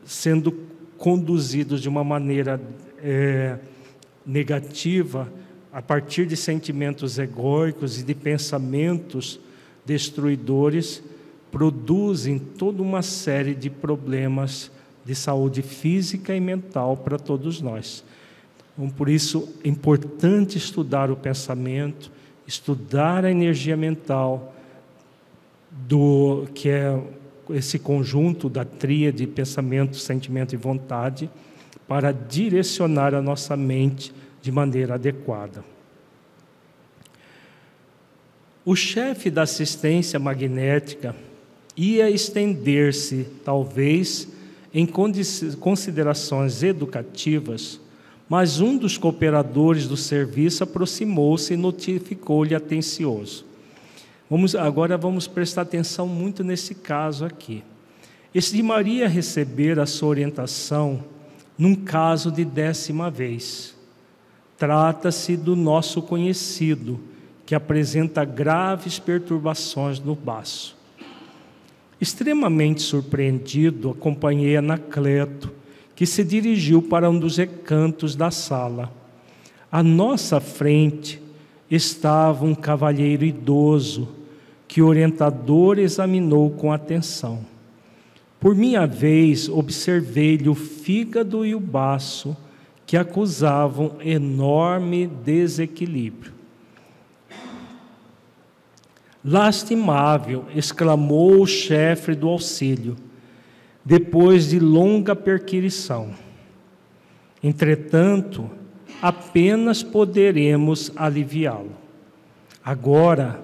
[0.04, 2.60] sendo conduzidos de uma maneira
[3.02, 3.58] é,
[4.24, 5.32] negativa,
[5.72, 9.38] a partir de sentimentos egóicos e de pensamentos
[9.84, 11.02] destruidores,
[11.50, 14.70] produzem toda uma série de problemas
[15.04, 18.04] de saúde física e mental para todos nós.
[18.72, 22.10] Então, por isso, é importante estudar o pensamento,
[22.46, 24.54] estudar a energia mental,
[25.70, 27.00] do que é
[27.50, 31.30] esse conjunto da tríade pensamento, sentimento e vontade,
[31.86, 35.64] para direcionar a nossa mente de maneira adequada.
[38.64, 41.14] O chefe da assistência magnética
[41.76, 44.28] ia estender-se, talvez,
[44.74, 44.86] em
[45.60, 47.80] considerações educativas
[48.28, 53.44] mas um dos cooperadores do serviço aproximou-se e notificou-lhe atencioso.
[54.28, 57.62] Vamos, agora vamos prestar atenção muito nesse caso aqui.
[58.34, 61.04] Estimaria receber a sua orientação
[61.56, 63.76] num caso de décima vez.
[64.58, 66.98] Trata-se do nosso conhecido,
[67.46, 70.76] que apresenta graves perturbações no baço.
[72.00, 75.52] Extremamente surpreendido, acompanhei Anacleto,
[75.94, 78.92] que se dirigiu para um dos recantos da sala.
[79.70, 81.22] À nossa frente
[81.70, 84.15] estava um cavalheiro idoso
[84.68, 87.40] que o orientador examinou com atenção.
[88.40, 92.36] Por minha vez, observei-lhe o fígado e o baço
[92.84, 96.32] que acusavam enorme desequilíbrio.
[99.24, 102.96] Lastimável, exclamou o chefe do auxílio
[103.84, 106.10] depois de longa perquirição.
[107.42, 108.48] Entretanto,
[109.02, 111.72] apenas poderemos aliviá-lo.
[112.64, 113.40] Agora,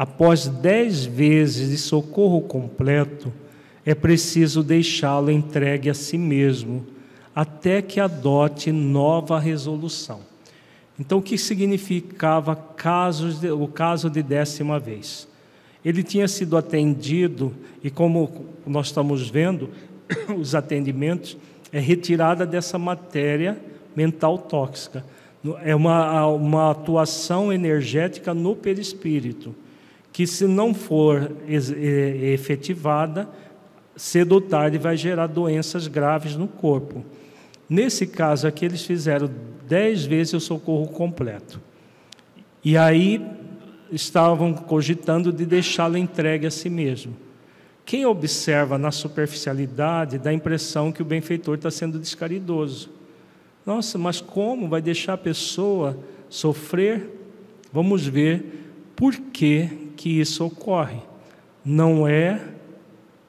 [0.00, 3.30] após dez vezes de socorro completo,
[3.84, 6.86] é preciso deixá-lo entregue a si mesmo,
[7.34, 10.20] até que adote nova resolução.
[10.98, 15.28] Então, o que significava casos de, o caso de décima vez?
[15.84, 19.68] Ele tinha sido atendido, e como nós estamos vendo,
[20.34, 21.36] os atendimentos
[21.70, 23.60] é retirada dessa matéria
[23.94, 25.04] mental tóxica.
[25.62, 29.54] É uma, uma atuação energética no perispírito,
[30.12, 33.28] que se não for efetivada,
[33.96, 37.04] cedo ou tarde vai gerar doenças graves no corpo.
[37.68, 39.30] Nesse caso aqui, eles fizeram
[39.68, 41.60] dez vezes o socorro completo.
[42.64, 43.24] E aí
[43.92, 47.16] estavam cogitando de deixá-lo entregue a si mesmo.
[47.84, 52.90] Quem observa na superficialidade dá a impressão que o benfeitor está sendo descaridoso.
[53.64, 55.98] Nossa, mas como vai deixar a pessoa
[56.28, 57.08] sofrer?
[57.72, 58.44] Vamos ver
[58.94, 61.02] por que, que isso ocorre.
[61.62, 62.40] Não é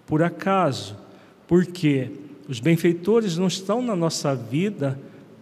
[0.06, 0.96] por acaso,
[1.46, 2.10] porque
[2.48, 4.98] os benfeitores não estão na nossa vida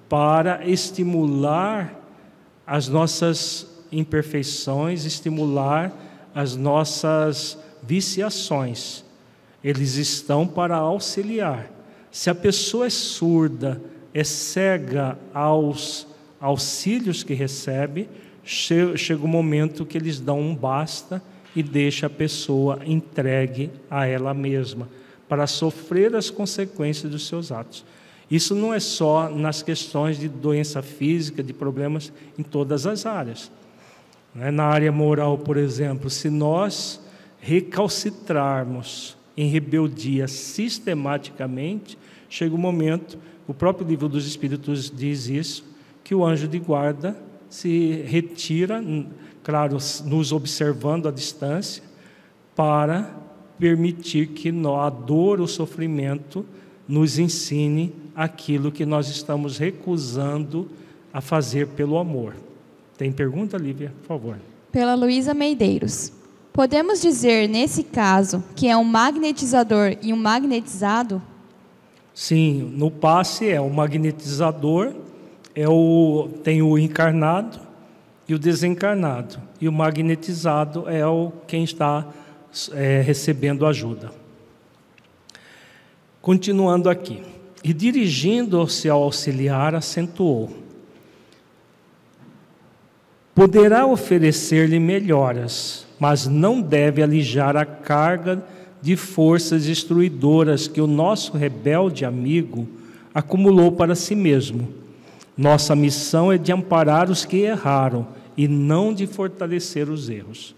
[0.09, 1.93] para estimular
[2.65, 5.93] as nossas imperfeições, estimular
[6.33, 9.05] as nossas viciações.
[9.63, 11.69] Eles estão para auxiliar.
[12.09, 13.79] Se a pessoa é surda,
[14.15, 16.07] é cega aos
[16.41, 18.09] auxílios que recebe,
[18.49, 21.21] chega o um momento que eles dão um basta
[21.55, 24.89] e deixa a pessoa entregue a ela mesma
[25.27, 27.85] para sofrer as consequências dos seus atos.
[28.29, 33.51] Isso não é só nas questões de doença física, de problemas em todas as áreas.
[34.33, 34.49] Né?
[34.49, 36.99] Na área moral, por exemplo, se nós
[37.39, 45.63] recalcitrarmos em rebeldia sistematicamente, chega o um momento, o próprio livro dos Espíritos diz isso,
[46.03, 48.83] que o anjo de guarda se retira,
[49.43, 51.83] claro, nos observando à distância,
[52.55, 53.09] para
[53.57, 56.45] permitir que a dor, o sofrimento,
[56.87, 60.69] nos ensine aquilo que nós estamos recusando
[61.13, 62.35] a fazer pelo amor.
[62.97, 63.93] Tem pergunta, Lívia?
[64.01, 64.37] Por favor.
[64.71, 66.11] Pela Luísa Meideiros.
[66.51, 71.21] Podemos dizer, nesse caso, que é um magnetizador e um magnetizado?
[72.13, 74.93] Sim, no passe é o magnetizador,
[75.59, 77.59] é o, tem o encarnado
[78.29, 79.41] e o desencarnado.
[79.59, 82.07] E o magnetizado é o quem está
[82.71, 84.09] é, recebendo ajuda.
[86.21, 87.21] Continuando aqui.
[87.61, 90.49] E dirigindo-se ao auxiliar, acentuou:
[93.35, 98.41] Poderá oferecer-lhe melhoras, mas não deve alijar a carga
[98.81, 102.65] de forças destruidoras que o nosso rebelde amigo
[103.13, 104.79] acumulou para si mesmo.
[105.39, 110.53] Nossa missão é de amparar os que erraram e não de fortalecer os erros.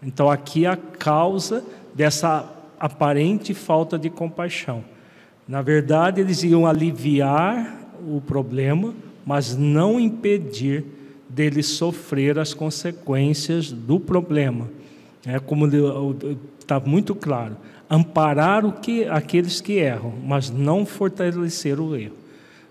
[0.00, 4.84] Então, aqui a causa dessa aparente falta de compaixão.
[5.48, 7.76] Na verdade, eles iam aliviar
[8.06, 8.94] o problema,
[9.26, 10.84] mas não impedir
[11.28, 14.70] dele sofrer as consequências do problema.
[15.26, 17.56] É como está muito claro,
[17.90, 22.19] amparar o que aqueles que erram, mas não fortalecer o erro.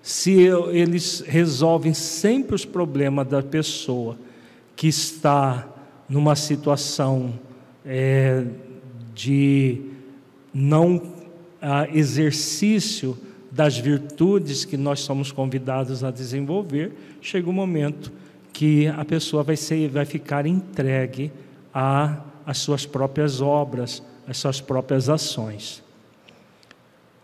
[0.02, 0.32] Se
[0.72, 4.18] eles resolvem sempre os problemas da pessoa
[4.76, 5.68] que está
[6.08, 7.38] numa situação
[7.86, 8.45] é,
[9.14, 9.82] de
[10.54, 11.02] não
[11.93, 13.18] exercício
[13.52, 18.12] das virtudes que nós somos convidados a desenvolver, chega um momento
[18.54, 21.32] que a pessoa vai, ser, vai ficar entregue
[21.74, 25.84] às suas próprias obras, às suas próprias ações.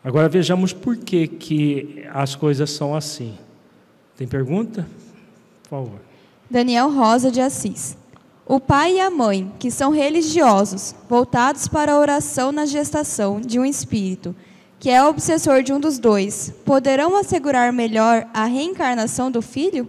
[0.05, 3.33] Agora vejamos por que, que as coisas são assim.
[4.15, 4.87] Tem pergunta?
[5.63, 5.99] Por favor.
[6.47, 7.97] Daniel Rosa de Assis.
[8.45, 13.57] O pai e a mãe, que são religiosos, voltados para a oração na gestação de
[13.57, 14.35] um espírito,
[14.79, 19.87] que é obsessor de um dos dois, poderão assegurar melhor a reencarnação do filho?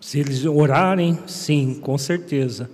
[0.00, 2.70] Se eles orarem, sim, com certeza.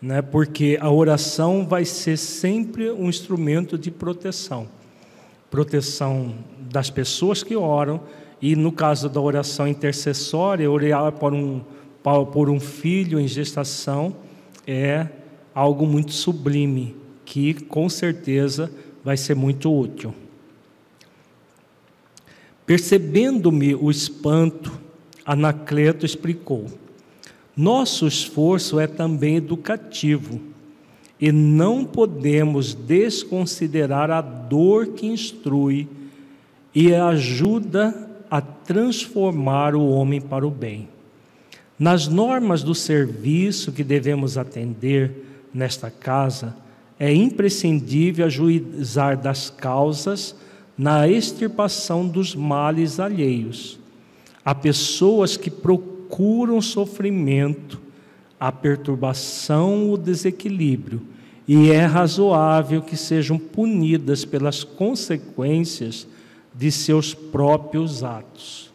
[0.00, 0.22] Né?
[0.22, 4.68] Porque a oração vai ser sempre um instrumento de proteção
[5.50, 8.00] proteção das pessoas que oram,
[8.40, 11.60] e no caso da oração intercessória, orar por um
[12.32, 14.16] por um filho em gestação
[14.66, 15.06] é
[15.54, 18.72] algo muito sublime, que com certeza
[19.04, 20.14] vai ser muito útil.
[22.64, 24.72] Percebendo-me o espanto,
[25.24, 26.66] Anacleto explicou:
[27.56, 30.40] Nosso esforço é também educativo
[31.20, 35.86] e não podemos desconsiderar a dor que instrui
[36.74, 40.88] e ajuda a transformar o homem para o bem.
[41.78, 46.56] Nas normas do serviço que devemos atender nesta casa,
[46.98, 50.34] é imprescindível ajuizar das causas
[50.76, 53.78] na extirpação dos males alheios.
[54.44, 57.80] Há pessoas que procuram sofrimento,
[58.40, 61.02] a perturbação, o desequilíbrio,
[61.46, 66.08] e é razoável que sejam punidas pelas consequências
[66.54, 68.70] de seus próprios atos.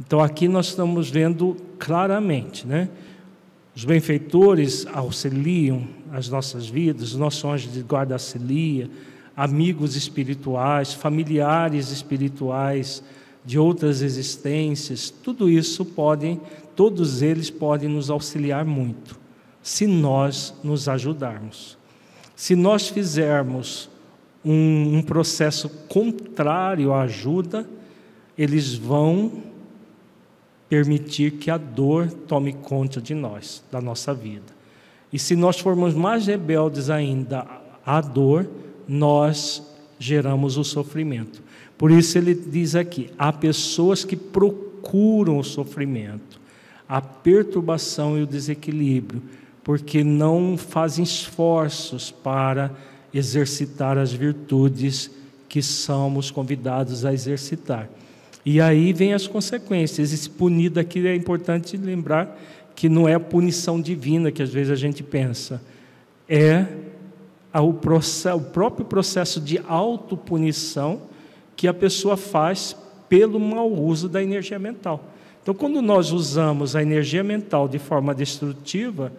[0.00, 2.88] Então aqui nós estamos vendo claramente, né?
[3.76, 8.90] Os benfeitores auxiliam as nossas vidas, os nossos anjos de guarda auxilia,
[9.36, 13.02] amigos espirituais, familiares espirituais
[13.44, 16.40] de outras existências, tudo isso podem,
[16.74, 19.18] todos eles podem nos auxiliar muito,
[19.62, 21.78] se nós nos ajudarmos.
[22.34, 23.90] Se nós fizermos
[24.44, 27.68] um, um processo contrário à ajuda,
[28.36, 29.42] eles vão
[30.68, 34.60] permitir que a dor tome conta de nós, da nossa vida.
[35.12, 37.46] E se nós formos mais rebeldes ainda
[37.84, 38.48] à dor,
[38.88, 39.62] nós
[39.98, 41.42] geramos o sofrimento.
[41.76, 46.39] Por isso ele diz aqui: há pessoas que procuram o sofrimento,
[46.90, 49.22] a perturbação e o desequilíbrio,
[49.62, 52.72] porque não fazem esforços para
[53.14, 55.08] exercitar as virtudes
[55.48, 57.88] que somos convidados a exercitar.
[58.44, 60.12] E aí vem as consequências.
[60.12, 62.36] Esse punido aqui é importante lembrar
[62.74, 65.62] que não é a punição divina que às vezes a gente pensa,
[66.28, 66.66] é
[67.54, 71.02] o, processo, o próprio processo de autopunição
[71.54, 72.76] que a pessoa faz
[73.08, 75.04] pelo mau uso da energia mental.
[75.42, 79.12] Então, quando nós usamos a energia mental de forma destrutiva,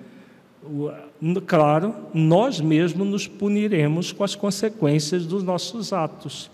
[1.48, 6.52] claro, nós mesmos nos puniremos com as consequências dos nossos atos.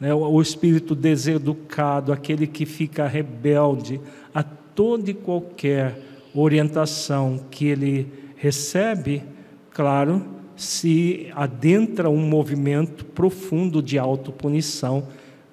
[0.00, 0.12] Né?
[0.12, 4.00] O espírito deseducado, aquele que fica rebelde
[4.34, 5.96] a toda e qualquer
[6.34, 9.22] orientação que ele recebe,
[9.70, 15.06] claro, se adentra um movimento profundo de autopunição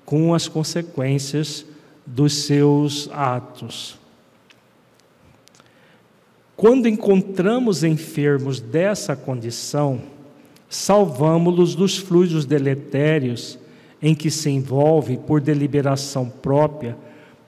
[0.03, 1.65] com as consequências
[2.05, 3.97] dos seus atos.
[6.55, 10.01] Quando encontramos enfermos dessa condição,
[10.69, 13.57] salvamos-los dos fluidos deletérios
[14.01, 16.97] em que se envolve por deliberação própria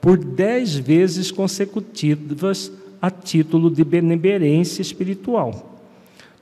[0.00, 5.78] por dez vezes consecutivas a título de benemerência espiritual.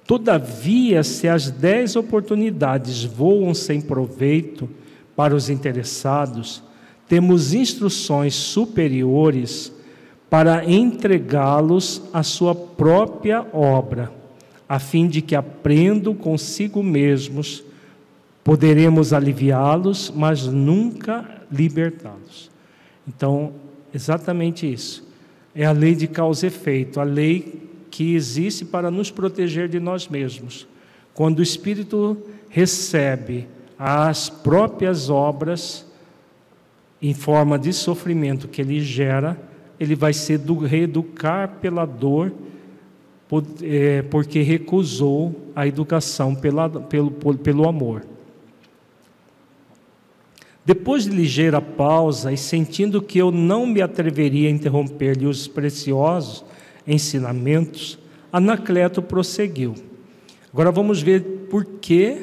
[0.05, 4.69] Todavia, se as dez oportunidades voam sem proveito
[5.15, 6.61] para os interessados,
[7.09, 9.73] temos instruções superiores
[10.31, 14.11] para entregá-los à sua própria obra,
[14.69, 17.65] a fim de que aprendam consigo mesmos
[18.45, 22.51] Poderemos aliviá-los, mas nunca libertá-los.
[23.07, 23.53] Então,
[23.95, 25.07] exatamente isso.
[25.55, 29.79] É a lei de causa e efeito, a lei que existe para nos proteger de
[29.79, 30.67] nós mesmos.
[31.15, 32.17] Quando o Espírito
[32.49, 33.47] recebe
[33.79, 35.87] as próprias obras
[37.03, 39.37] em forma de sofrimento que ele gera,
[39.81, 42.33] ele vai se reeducar pela dor,
[43.63, 48.07] é, porque recusou a educação pela, pelo, pelo amor.
[50.65, 56.45] Depois de ligeira pausa e sentindo que eu não me atreveria a interromper-lhe os preciosos
[56.87, 57.99] ensinamentos,
[58.33, 59.75] Anacleto prosseguiu.
[60.53, 62.19] Agora vamos ver por que,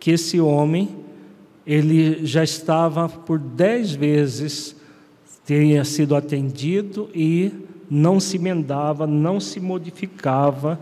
[0.00, 0.88] que esse homem
[1.66, 4.76] ele já estava por dez vezes
[5.44, 7.52] teria sido atendido e
[7.90, 10.78] não se emendava, não se modificava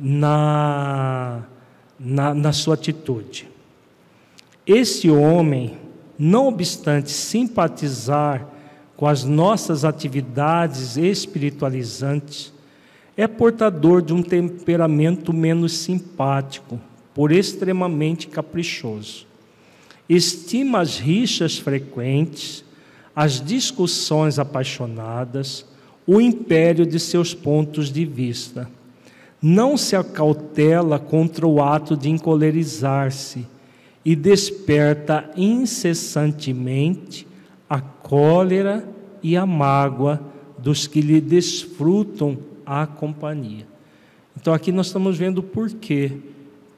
[0.00, 1.42] na,
[1.98, 3.48] na, na sua atitude.
[4.66, 5.76] Esse homem
[6.18, 8.48] não obstante simpatizar
[8.96, 12.52] com as nossas atividades espiritualizantes,
[13.16, 16.80] é portador de um temperamento menos simpático,
[17.14, 19.27] por extremamente caprichoso.
[20.08, 22.64] Estima as rixas frequentes,
[23.14, 25.66] as discussões apaixonadas,
[26.06, 28.70] o império de seus pontos de vista.
[29.42, 33.46] Não se acautela contra o ato de encolerizar-se
[34.04, 37.26] e desperta incessantemente
[37.68, 38.88] a cólera
[39.22, 40.20] e a mágoa
[40.56, 43.66] dos que lhe desfrutam a companhia.
[44.40, 46.12] Então aqui nós estamos vendo o porquê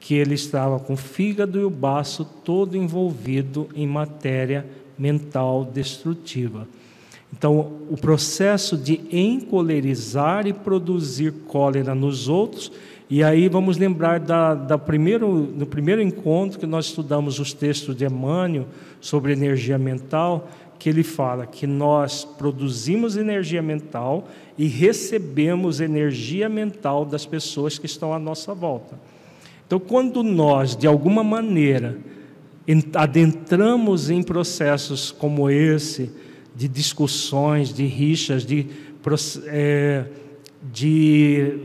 [0.01, 4.65] que ele estava com o fígado e o baço todo envolvido em matéria
[4.97, 6.67] mental destrutiva.
[7.31, 12.69] Então, o processo de encolerizar e produzir cólera nos outros
[13.13, 17.93] e aí vamos lembrar da, da primeiro, do primeiro encontro que nós estudamos os textos
[17.93, 18.65] de Emmanuel
[19.01, 20.49] sobre energia mental,
[20.79, 27.85] que ele fala que nós produzimos energia mental e recebemos energia mental das pessoas que
[27.85, 28.97] estão à nossa volta.
[29.71, 31.97] Então, quando nós, de alguma maneira,
[32.93, 36.11] adentramos em processos como esse,
[36.53, 38.67] de discussões, de rixas, de,
[39.45, 40.07] é,
[40.61, 41.57] de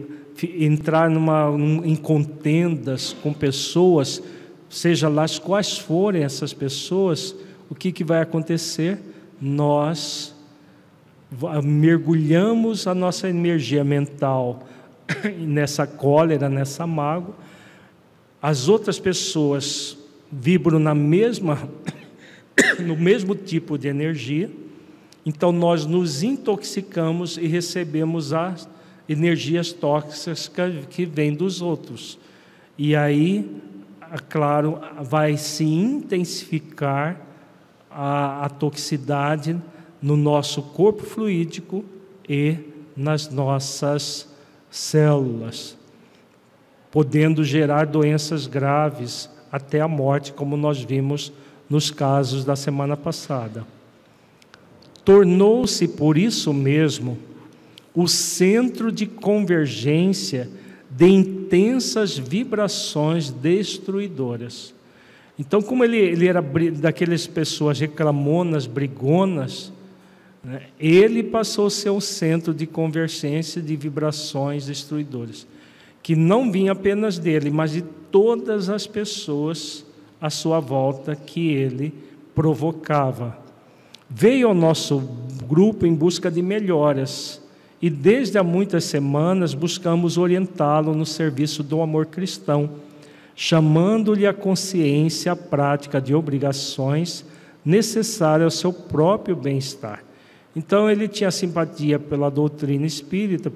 [0.56, 1.50] entrar numa,
[1.84, 4.22] em contendas com pessoas,
[4.70, 7.34] seja lá quais forem essas pessoas,
[7.68, 9.00] o que, que vai acontecer?
[9.42, 10.32] Nós
[11.64, 14.64] mergulhamos a nossa energia mental
[15.40, 17.45] nessa cólera, nessa mágoa,
[18.46, 19.98] as outras pessoas
[20.30, 21.68] vibram na mesma,
[22.78, 24.48] no mesmo tipo de energia,
[25.26, 28.68] então nós nos intoxicamos e recebemos as
[29.08, 32.20] energias tóxicas que vêm dos outros.
[32.78, 33.50] E aí,
[34.28, 37.20] claro, vai se intensificar
[37.90, 39.60] a, a toxicidade
[40.00, 41.84] no nosso corpo fluídico
[42.28, 42.58] e
[42.96, 44.32] nas nossas
[44.70, 45.76] células,
[46.96, 51.30] podendo gerar doenças graves até a morte, como nós vimos
[51.68, 53.66] nos casos da semana passada.
[55.04, 57.18] Tornou-se, por isso mesmo,
[57.94, 60.48] o centro de convergência
[60.90, 64.72] de intensas vibrações destruidoras.
[65.38, 69.70] Então, como ele, ele era daquelas pessoas reclamonas, brigonas,
[70.42, 75.46] né, ele passou a ser o centro de convergência de vibrações destruidoras,
[76.06, 79.84] que não vinha apenas dele, mas de todas as pessoas
[80.20, 81.92] à sua volta que ele
[82.32, 83.36] provocava.
[84.08, 85.00] Veio ao nosso
[85.48, 87.42] grupo em busca de melhoras
[87.82, 92.70] e desde há muitas semanas buscamos orientá-lo no serviço do amor cristão,
[93.34, 97.24] chamando-lhe a consciência a prática de obrigações
[97.64, 100.04] necessárias ao seu próprio bem-estar.
[100.54, 103.50] Então ele tinha simpatia pela doutrina espírita,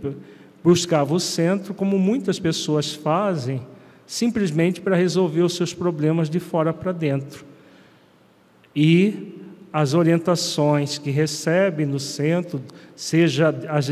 [0.63, 3.63] buscava o centro, como muitas pessoas fazem,
[4.07, 7.45] simplesmente para resolver os seus problemas de fora para dentro.
[8.75, 9.35] E
[9.73, 12.61] as orientações que recebe no centro,
[12.95, 13.89] seja as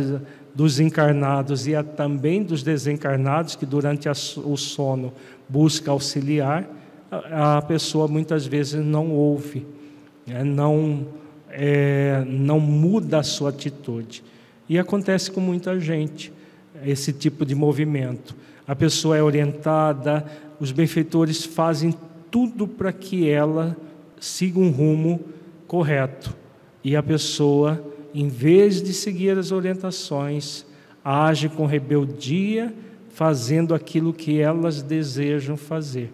[0.54, 5.12] dos encarnados e também dos desencarnados, que durante o sono
[5.48, 6.68] busca auxiliar,
[7.10, 9.64] a pessoa muitas vezes não ouve,
[10.26, 10.42] né?
[10.42, 11.06] não,
[11.48, 14.24] é, não muda a sua atitude.
[14.68, 16.32] E acontece com muita gente
[16.84, 18.34] esse tipo de movimento.
[18.66, 20.24] A pessoa é orientada,
[20.60, 21.94] os benfeitores fazem
[22.30, 23.76] tudo para que ela
[24.20, 25.20] siga um rumo
[25.66, 26.34] correto.
[26.82, 27.82] E a pessoa,
[28.14, 30.66] em vez de seguir as orientações,
[31.04, 32.74] age com rebeldia,
[33.10, 36.12] fazendo aquilo que elas desejam fazer.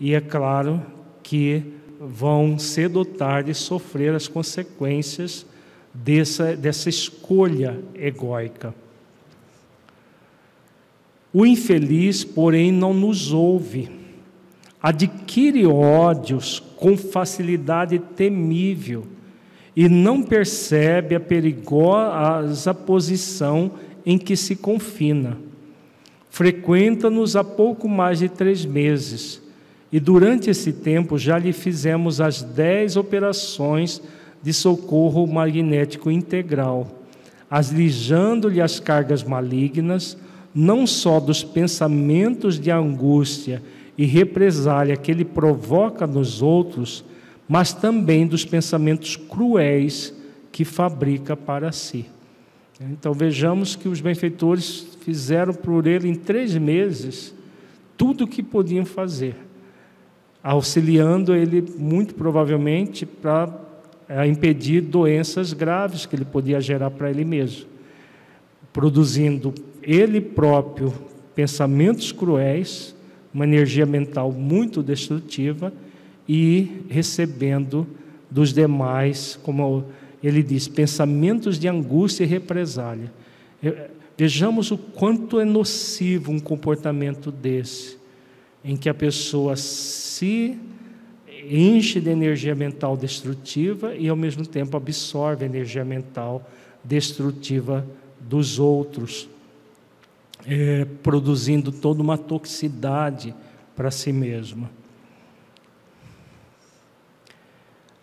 [0.00, 0.82] E é claro
[1.22, 1.62] que
[2.00, 5.46] vão cedo ou tarde sofrer as consequências
[5.92, 8.74] dessa, dessa escolha egóica.
[11.36, 13.90] O infeliz, porém, não nos ouve,
[14.80, 19.04] adquire ódios com facilidade temível
[19.74, 23.72] e não percebe a perigosa posição
[24.06, 25.36] em que se confina.
[26.30, 29.42] Frequenta-nos há pouco mais de três meses
[29.90, 34.00] e durante esse tempo já lhe fizemos as dez operações
[34.40, 37.02] de socorro magnético integral,
[37.50, 40.16] aslijando-lhe as cargas malignas,
[40.54, 43.62] não só dos pensamentos de angústia
[43.98, 47.04] e represália que ele provoca nos outros,
[47.48, 50.14] mas também dos pensamentos cruéis
[50.52, 52.06] que fabrica para si.
[52.80, 57.34] Então vejamos que os benfeitores fizeram por ele em três meses
[57.96, 59.36] tudo o que podiam fazer,
[60.42, 63.48] auxiliando ele muito provavelmente para
[64.08, 67.66] é, impedir doenças graves que ele podia gerar para ele mesmo,
[68.72, 69.54] produzindo
[69.86, 70.92] ele próprio
[71.34, 72.94] pensamentos cruéis
[73.32, 75.72] uma energia mental muito destrutiva
[76.28, 77.86] e recebendo
[78.30, 79.84] dos demais, como
[80.22, 83.12] ele diz, pensamentos de angústia e represália.
[84.16, 87.98] Vejamos o quanto é nocivo um comportamento desse,
[88.64, 90.56] em que a pessoa se
[91.50, 96.48] enche de energia mental destrutiva e ao mesmo tempo absorve a energia mental
[96.82, 97.86] destrutiva
[98.20, 99.28] dos outros
[100.46, 103.34] é, produzindo toda uma toxicidade
[103.74, 104.70] para si mesma.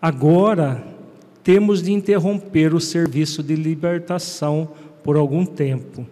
[0.01, 0.83] Agora,
[1.43, 4.69] temos de interromper o serviço de libertação
[5.03, 6.05] por algum tempo.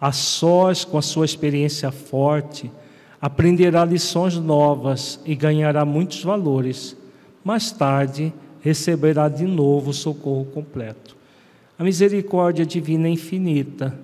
[0.00, 2.70] A sós, com a sua experiência forte,
[3.20, 6.96] aprenderá lições novas e ganhará muitos valores.
[7.44, 11.16] Mais tarde, receberá de novo o socorro completo.
[11.78, 13.98] A misericórdia divina é infinita,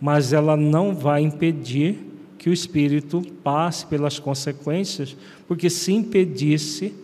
[0.00, 1.98] mas ela não vai impedir
[2.38, 6.94] que o espírito passe pelas consequências, porque se impedisse,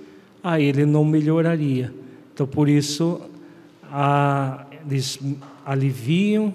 [0.42, 1.92] a ele não melhoraria.
[2.32, 3.20] Então, por isso,
[3.84, 5.18] a, eles
[5.64, 6.52] aliviam,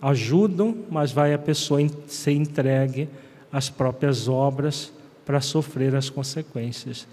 [0.00, 3.08] ajudam, mas vai a pessoa ser entregue
[3.50, 4.92] às próprias obras
[5.24, 7.06] para sofrer as consequências.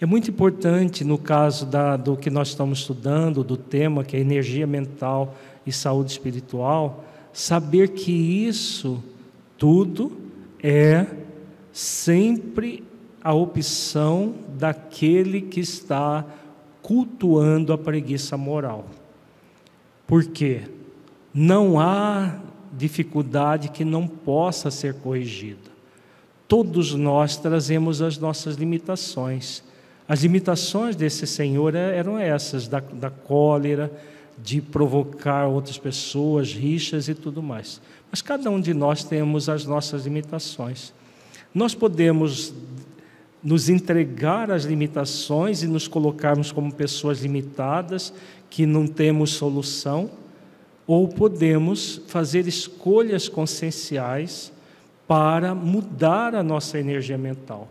[0.00, 4.20] É muito importante, no caso da, do que nós estamos estudando, do tema que é
[4.20, 5.34] energia mental
[5.66, 7.04] e saúde espiritual,
[7.34, 9.02] saber que isso
[9.58, 10.12] tudo
[10.62, 11.04] é
[11.72, 12.84] sempre
[13.22, 16.24] a opção daquele que está
[16.80, 18.86] cultuando a preguiça moral.
[20.06, 20.62] Por quê?
[21.32, 22.38] Não há
[22.72, 25.74] dificuldade que não possa ser corrigida.
[26.46, 29.64] Todos nós trazemos as nossas limitações.
[30.06, 33.90] As limitações desse Senhor é, eram essas, da, da cólera,
[34.42, 37.80] de provocar outras pessoas, rixas e tudo mais.
[38.10, 40.92] Mas cada um de nós temos as nossas limitações.
[41.54, 42.52] Nós podemos
[43.42, 48.12] nos entregar às limitações e nos colocarmos como pessoas limitadas,
[48.48, 50.10] que não temos solução,
[50.86, 54.52] ou podemos fazer escolhas conscienciais
[55.06, 57.68] para mudar a nossa energia mental.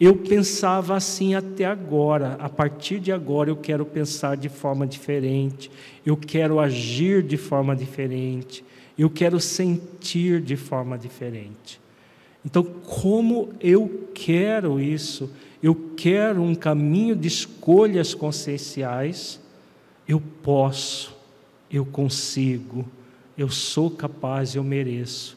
[0.00, 5.70] Eu pensava assim até agora, a partir de agora eu quero pensar de forma diferente,
[6.06, 8.64] eu quero agir de forma diferente,
[8.96, 11.78] eu quero sentir de forma diferente.
[12.42, 15.30] Então, como eu quero isso,
[15.62, 19.38] eu quero um caminho de escolhas conscienciais,
[20.08, 21.14] eu posso,
[21.70, 22.86] eu consigo,
[23.36, 25.36] eu sou capaz, eu mereço.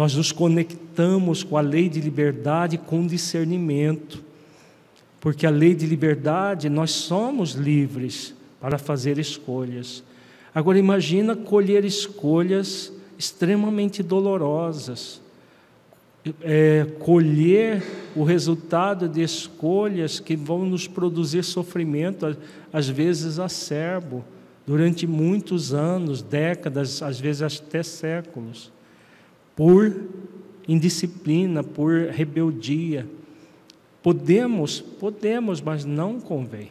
[0.00, 4.24] Nós nos conectamos com a lei de liberdade com discernimento,
[5.20, 10.02] porque a lei de liberdade nós somos livres para fazer escolhas.
[10.54, 15.20] Agora imagina colher escolhas extremamente dolorosas,
[16.40, 17.82] é, colher
[18.16, 22.38] o resultado de escolhas que vão nos produzir sofrimento,
[22.72, 24.24] às vezes acerbo,
[24.66, 28.72] durante muitos anos, décadas, às vezes até séculos
[29.60, 29.94] por
[30.66, 33.06] indisciplina, por rebeldia.
[34.02, 36.70] Podemos, podemos, mas não convém.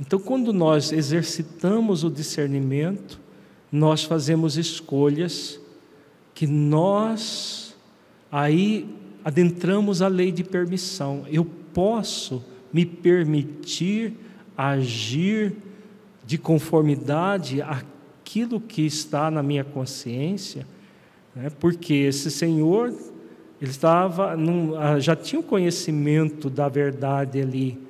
[0.00, 3.20] Então, quando nós exercitamos o discernimento,
[3.70, 5.60] nós fazemos escolhas
[6.34, 7.76] que nós
[8.32, 8.92] aí
[9.24, 11.24] adentramos a lei de permissão.
[11.30, 14.14] Eu posso me permitir
[14.58, 15.54] agir
[16.26, 20.66] de conformidade àquilo que está na minha consciência
[21.36, 21.50] né?
[21.60, 22.92] porque esse senhor
[23.62, 27.86] ele estava num, ah, já tinha o conhecimento da verdade ali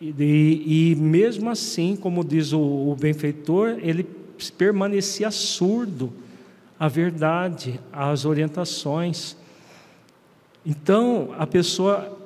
[0.00, 4.06] e, e mesmo assim, como diz o, o benfeitor, ele
[4.56, 6.10] permanecia surdo
[6.78, 9.36] à verdade, às orientações.
[10.64, 12.18] Então, a pessoa,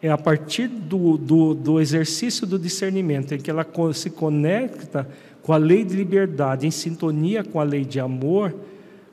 [0.00, 5.08] é a partir do, do, do, exercício do discernimento, em que ela se conecta
[5.42, 8.54] com a lei de liberdade, em sintonia com a lei de amor,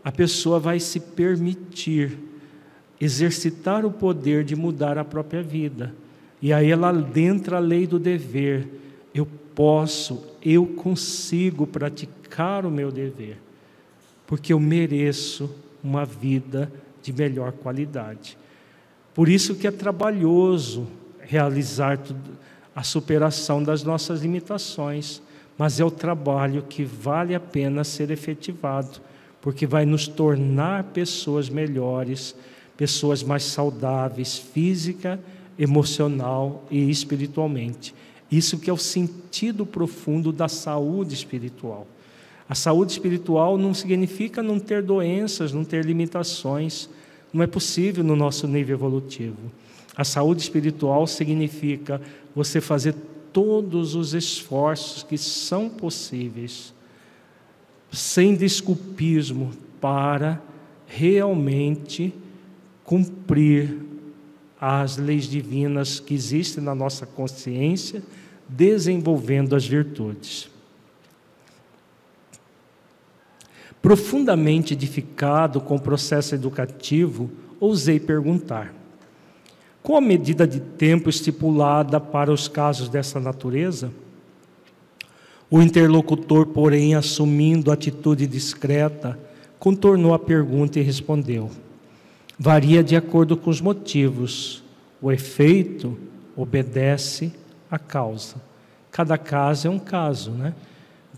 [0.06, 2.16] a pessoa vai se permitir
[3.02, 5.96] exercitar o poder de mudar a própria vida.
[6.40, 8.68] E aí ela adentra a lei do dever.
[9.16, 13.40] Eu posso, eu consigo praticar o meu dever,
[14.28, 15.50] porque eu mereço
[15.84, 18.38] uma vida de melhor qualidade.
[19.12, 20.88] Por isso que é trabalhoso
[21.20, 21.98] realizar
[22.76, 25.20] a superação das nossas limitações,
[25.58, 29.02] mas é o trabalho que vale a pena ser efetivado
[29.46, 32.36] porque vai nos tornar pessoas melhores,
[32.76, 35.20] pessoas mais saudáveis, física,
[35.60, 37.94] emocional e espiritualmente.
[38.32, 41.86] Isso que é o sentido profundo da saúde espiritual.
[42.50, 46.90] A saúde espiritual não significa não ter doenças, não ter limitações.
[47.32, 49.38] Não é possível no nosso nível evolutivo.
[49.96, 52.02] A saúde espiritual significa
[52.36, 52.96] você fazer
[53.32, 56.74] todos os esforços que são possíveis
[57.96, 60.42] sem desculpismo, para
[60.86, 62.14] realmente
[62.84, 63.80] cumprir
[64.60, 68.02] as leis divinas que existem na nossa consciência,
[68.48, 70.50] desenvolvendo as virtudes.
[73.82, 77.30] Profundamente edificado com o processo educativo,
[77.60, 78.74] ousei perguntar:
[79.84, 83.92] qual a medida de tempo estipulada para os casos dessa natureza?
[85.50, 89.18] O interlocutor, porém, assumindo atitude discreta,
[89.60, 91.52] contornou a pergunta e respondeu:
[92.38, 94.64] Varia de acordo com os motivos.
[95.02, 95.98] O efeito
[96.36, 97.32] obedece
[97.70, 98.36] à causa.
[98.92, 100.54] cada caso é um caso, né?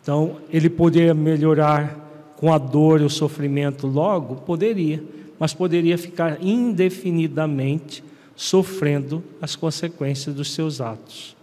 [0.02, 4.36] Então, ele poderia melhorar com a dor e o sofrimento logo?
[4.36, 5.04] Poderia,
[5.40, 8.04] mas poderia ficar indefinidamente
[8.36, 11.37] sofrendo as consequências dos seus atos.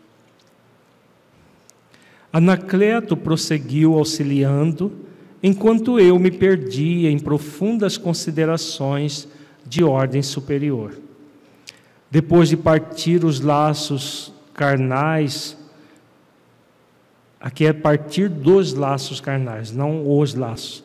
[2.34, 4.90] Anacleto prosseguiu auxiliando,
[5.40, 9.28] enquanto eu me perdia em profundas considerações
[9.64, 10.98] de ordem superior.
[12.10, 15.56] Depois de partir os laços carnais,
[17.38, 20.82] aqui é partir dos laços carnais, não os laços.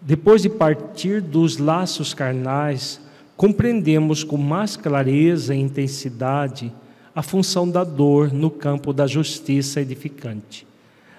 [0.00, 2.98] Depois de partir dos laços carnais,
[3.36, 6.72] compreendemos com mais clareza e intensidade
[7.14, 10.66] a função da dor no campo da justiça edificante.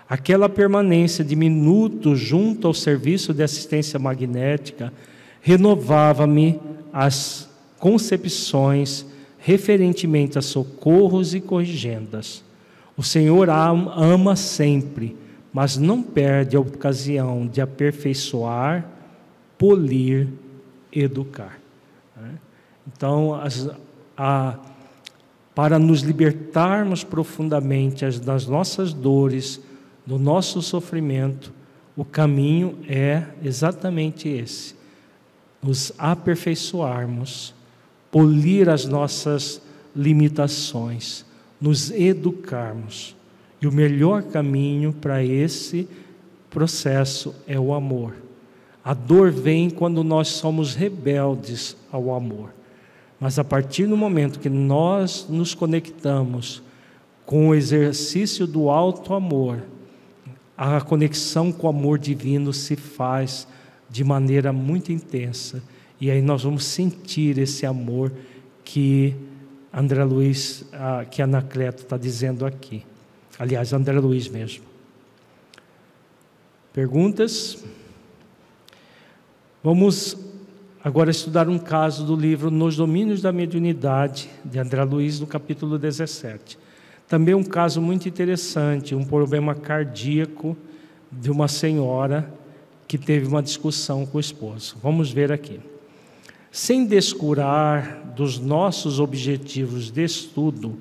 [0.09, 4.91] Aquela permanência de minutos junto ao serviço de assistência magnética
[5.39, 6.59] renovava-me
[6.91, 7.47] as
[7.77, 9.05] concepções
[9.37, 12.43] referentemente a socorros e corrigendas.
[12.97, 15.15] O Senhor ama sempre,
[15.53, 18.89] mas não perde a ocasião de aperfeiçoar,
[19.59, 20.27] polir,
[20.91, 21.59] educar.
[22.87, 23.69] Então, as,
[24.17, 24.57] a,
[25.53, 29.61] para nos libertarmos profundamente das nossas dores,
[30.09, 31.53] do nosso sofrimento,
[31.95, 34.73] o caminho é exatamente esse:
[35.61, 37.53] nos aperfeiçoarmos,
[38.09, 39.61] polir as nossas
[39.95, 41.23] limitações,
[41.61, 43.15] nos educarmos.
[43.61, 45.87] E o melhor caminho para esse
[46.49, 48.15] processo é o amor.
[48.83, 52.51] A dor vem quando nós somos rebeldes ao amor.
[53.19, 56.63] Mas a partir do momento que nós nos conectamos
[57.27, 59.61] com o exercício do alto amor,
[60.61, 63.47] a conexão com o amor divino se faz
[63.89, 65.63] de maneira muito intensa.
[66.01, 68.11] E aí nós vamos sentir esse amor
[68.65, 69.15] que
[69.73, 70.65] André Luiz,
[71.11, 72.83] que Anacleto está dizendo aqui.
[73.39, 74.65] Aliás, André Luiz mesmo.
[76.73, 77.63] Perguntas?
[79.63, 80.17] Vamos
[80.83, 85.79] agora estudar um caso do livro Nos Domínios da Mediunidade, de André Luiz, no capítulo
[85.79, 86.59] 17.
[87.09, 90.55] Também um caso muito interessante, um problema cardíaco
[91.11, 92.31] de uma senhora
[92.87, 94.77] que teve uma discussão com o esposo.
[94.81, 95.59] Vamos ver aqui.
[96.51, 100.77] Sem descurar dos nossos objetivos de estudo,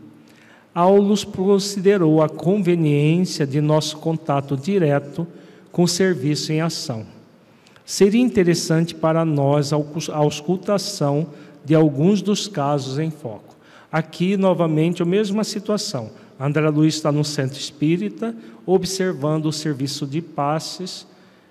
[0.75, 5.27] Aulus considerou a conveniência de nosso contato direto
[5.73, 7.07] com o serviço em ação.
[7.87, 9.79] Seria interessante para nós a
[10.17, 11.29] auscultação
[11.65, 13.58] de alguns dos casos em foco.
[13.91, 16.11] Aqui, novamente, a mesma situação.
[16.39, 18.35] André Luiz está no centro espírita,
[18.65, 21.07] observando o serviço de passes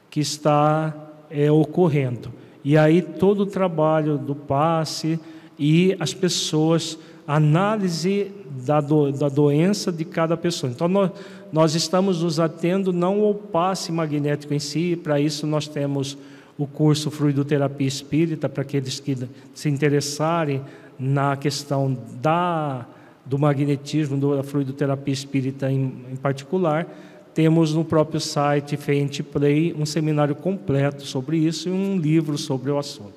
[0.09, 0.93] que está
[1.29, 2.31] é, ocorrendo.
[2.63, 5.19] E aí, todo o trabalho do passe
[5.57, 8.31] e as pessoas, análise
[8.65, 10.71] da, do, da doença de cada pessoa.
[10.71, 11.11] Então, nós,
[11.51, 16.17] nós estamos nos atendo não ao passe magnético em si, para isso nós temos
[16.57, 19.15] o curso Fluidoterapia Espírita, para aqueles que
[19.53, 20.61] se interessarem
[20.99, 22.85] na questão da,
[23.25, 26.87] do magnetismo, da fluidoterapia espírita em, em particular,
[27.33, 32.71] temos no próprio site Fente Play um seminário completo sobre isso e um livro sobre
[32.71, 33.13] o assunto.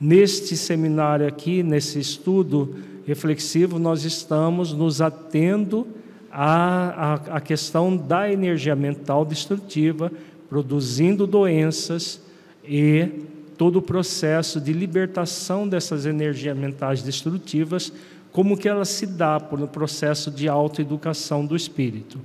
[0.00, 5.86] Neste seminário aqui, nesse estudo reflexivo, nós estamos nos atendo
[6.30, 10.12] à, à, à questão da energia mental destrutiva,
[10.48, 12.20] produzindo doenças
[12.64, 13.08] e
[13.60, 17.92] todo o processo de libertação dessas energias mentais destrutivas,
[18.32, 22.18] como que ela se dá por um processo de autoeducação do espírito.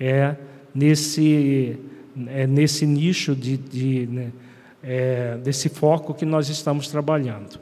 [0.00, 0.34] É
[0.74, 1.78] nesse,
[2.26, 4.32] é nesse nicho de, de né,
[4.82, 7.60] é, desse foco que nós estamos trabalhando.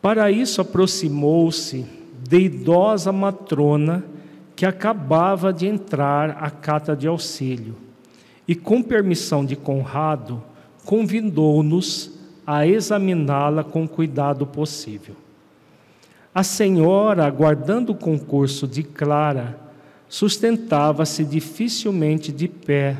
[0.00, 1.84] Para isso aproximou-se
[2.26, 4.02] de idosa matrona
[4.54, 7.76] que acabava de entrar à cata de auxílio,
[8.46, 10.42] e, com permissão de Conrado,
[10.84, 12.10] convidou-nos
[12.46, 15.14] a examiná-la com cuidado possível.
[16.34, 19.58] A senhora, aguardando o concurso de Clara,
[20.08, 22.96] sustentava-se dificilmente de pé,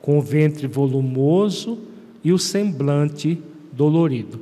[0.00, 1.78] com o ventre volumoso
[2.24, 3.40] e o semblante
[3.72, 4.40] dolorido.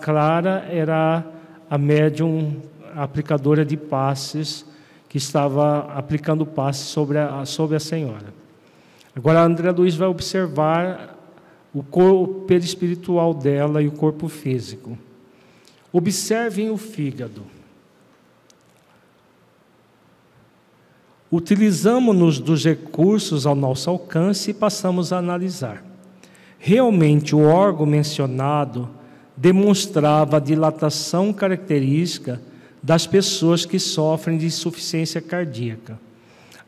[0.00, 1.24] Clara era
[1.68, 2.56] a médium
[2.94, 4.64] aplicadora de passes
[5.16, 8.34] que estava aplicando passe sobre a, sobre a senhora.
[9.14, 11.16] Agora, André Luiz vai observar
[11.72, 14.98] o corpo perispiritual dela e o corpo físico.
[15.90, 17.44] Observem o fígado.
[21.32, 25.82] Utilizamos-nos dos recursos ao nosso alcance e passamos a analisar.
[26.58, 28.86] Realmente, o órgão mencionado
[29.34, 32.38] demonstrava a dilatação característica
[32.86, 35.98] das pessoas que sofrem de insuficiência cardíaca.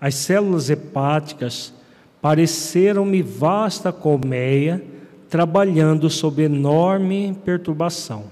[0.00, 1.72] As células hepáticas
[2.20, 4.82] pareceram-me vasta colmeia
[5.30, 8.24] trabalhando sob enorme perturbação.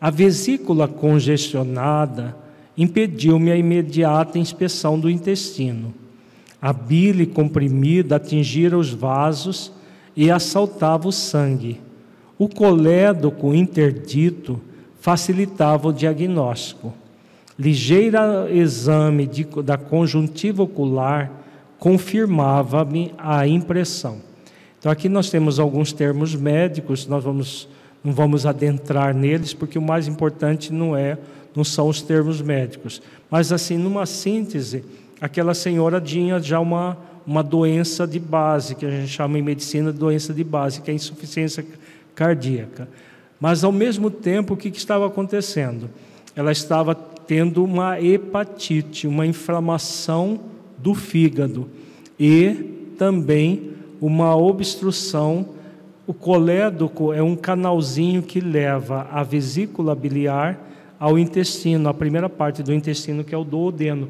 [0.00, 2.36] A vesícula congestionada
[2.76, 5.94] impediu-me a imediata inspeção do intestino.
[6.60, 9.70] A bile comprimida atingira os vasos
[10.16, 11.80] e assaltava o sangue.
[12.36, 14.60] O colédoco interdito
[15.00, 16.92] facilitava o diagnóstico.
[17.58, 18.18] Ligeiro
[18.50, 21.30] exame de, da conjuntiva ocular
[21.78, 24.18] confirmava-me a impressão.
[24.78, 27.68] Então aqui nós temos alguns termos médicos, nós vamos
[28.02, 31.18] não vamos adentrar neles porque o mais importante não é
[31.54, 34.84] não são os termos médicos, mas assim numa síntese,
[35.20, 36.96] aquela senhora tinha já uma
[37.28, 40.90] uma doença de base, que a gente chama em medicina de doença de base, que
[40.90, 41.62] é a insuficiência
[42.14, 42.88] cardíaca.
[43.40, 45.88] Mas ao mesmo tempo, o que, que estava acontecendo?
[46.34, 50.40] Ela estava tendo uma hepatite, uma inflamação
[50.78, 51.68] do fígado
[52.18, 55.50] e também uma obstrução.
[56.06, 60.58] O colédoco é um canalzinho que leva a vesícula biliar
[60.98, 64.08] ao intestino, a primeira parte do intestino que é o duodeno.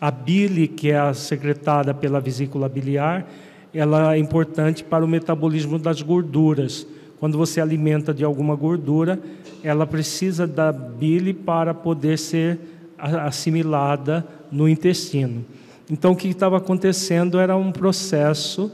[0.00, 3.28] A bile, que é secretada pela vesícula biliar,
[3.74, 6.86] ela é importante para o metabolismo das gorduras.
[7.20, 9.20] Quando você alimenta de alguma gordura,
[9.62, 12.58] ela precisa da bile para poder ser
[12.98, 15.44] assimilada no intestino.
[15.90, 18.72] Então, o que estava acontecendo era um processo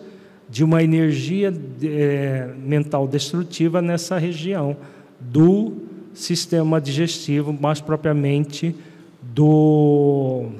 [0.48, 4.76] de uma energia é, mental destrutiva nessa região
[5.18, 5.72] do
[6.14, 8.74] sistema digestivo, mais propriamente
[9.22, 10.50] do,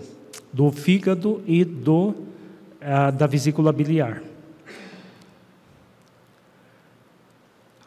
[0.53, 4.23] do fígado e do, uh, da vesícula biliar.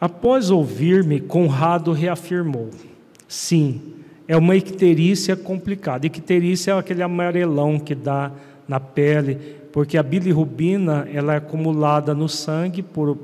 [0.00, 2.70] Após ouvir-me, Conrado reafirmou:
[3.28, 3.80] sim,
[4.26, 6.06] é uma icterícia complicada.
[6.06, 8.32] Icterícia é aquele amarelão que dá
[8.66, 9.34] na pele,
[9.72, 13.18] porque a bilirrubina ela é acumulada no sangue, por,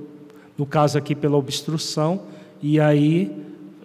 [0.58, 2.22] no caso aqui pela obstrução,
[2.60, 3.32] e aí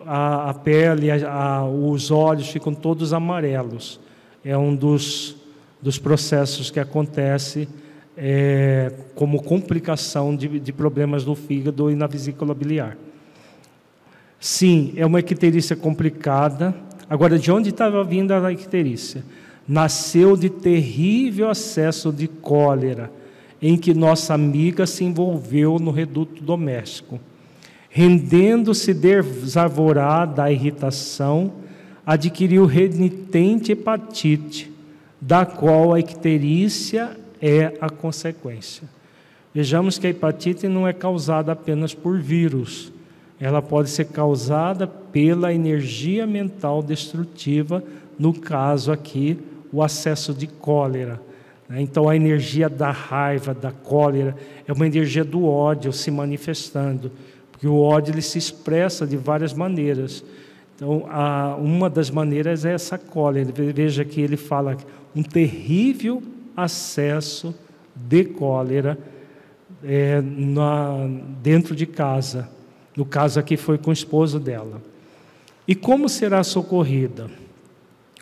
[0.06, 4.00] a, a pele, a, a, os olhos ficam todos amarelos.
[4.44, 5.38] É um dos,
[5.82, 7.70] dos processos que acontece
[8.18, 12.98] é, como complicação de, de problemas no fígado e na vesícula biliar.
[14.40, 16.76] Sim, é uma icterícia complicada.
[17.10, 19.24] Agora, de onde estava vindo a icterícia?
[19.68, 23.12] Nasceu de terrível acesso de cólera,
[23.62, 27.20] em que nossa amiga se envolveu no reduto doméstico.
[27.90, 31.54] Rendendo-se desarvorada à irritação,
[32.06, 34.72] adquiriu renitente hepatite,
[35.20, 38.88] da qual a icterícia é a consequência.
[39.54, 42.92] Vejamos que a hepatite não é causada apenas por vírus,
[43.40, 47.84] ela pode ser causada pela energia mental destrutiva,
[48.18, 49.40] no caso aqui,
[49.74, 51.20] o acesso de cólera.
[51.68, 51.82] Né?
[51.82, 54.38] Então, a energia da raiva, da cólera,
[54.68, 57.12] é uma energia do ódio se manifestando,
[57.52, 60.24] porque o ódio ele se expressa de várias maneiras.
[60.76, 61.06] Então,
[61.60, 63.52] uma das maneiras é essa cólera.
[63.52, 64.78] Veja que ele fala
[65.16, 66.22] um terrível
[66.56, 67.54] acesso
[67.96, 68.98] de cólera
[69.84, 71.08] é, na,
[71.42, 72.50] dentro de casa.
[72.96, 74.82] No caso aqui foi com o esposo dela.
[75.68, 77.30] E como será socorrida?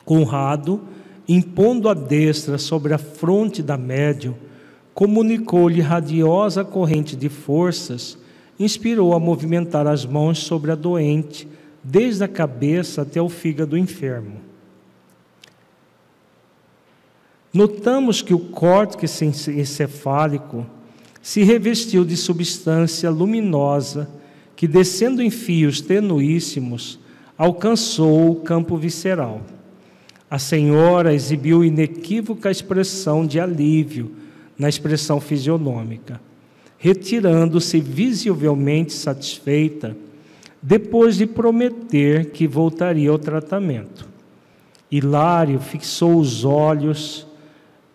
[0.06, 0.82] Conrado,
[1.28, 4.36] impondo a destra sobre a fronte da médium,
[4.94, 8.18] comunicou-lhe radiosa corrente de forças,
[8.60, 11.48] inspirou a movimentar as mãos sobre a doente,
[11.84, 14.49] desde a cabeça até o fígado enfermo.
[17.54, 20.66] Notamos que o córtex encefálico
[21.22, 24.10] se revestiu de substância luminosa
[24.56, 27.00] que, descendo em fios tenuíssimos,
[27.38, 29.41] alcançou o campo visceral.
[30.30, 34.12] A senhora exibiu inequívoca expressão de alívio
[34.58, 36.22] na expressão fisionômica,
[36.78, 39.97] retirando-se visivelmente satisfeita,
[40.62, 44.08] depois de prometer que voltaria ao tratamento.
[44.91, 47.26] Hilário fixou os olhos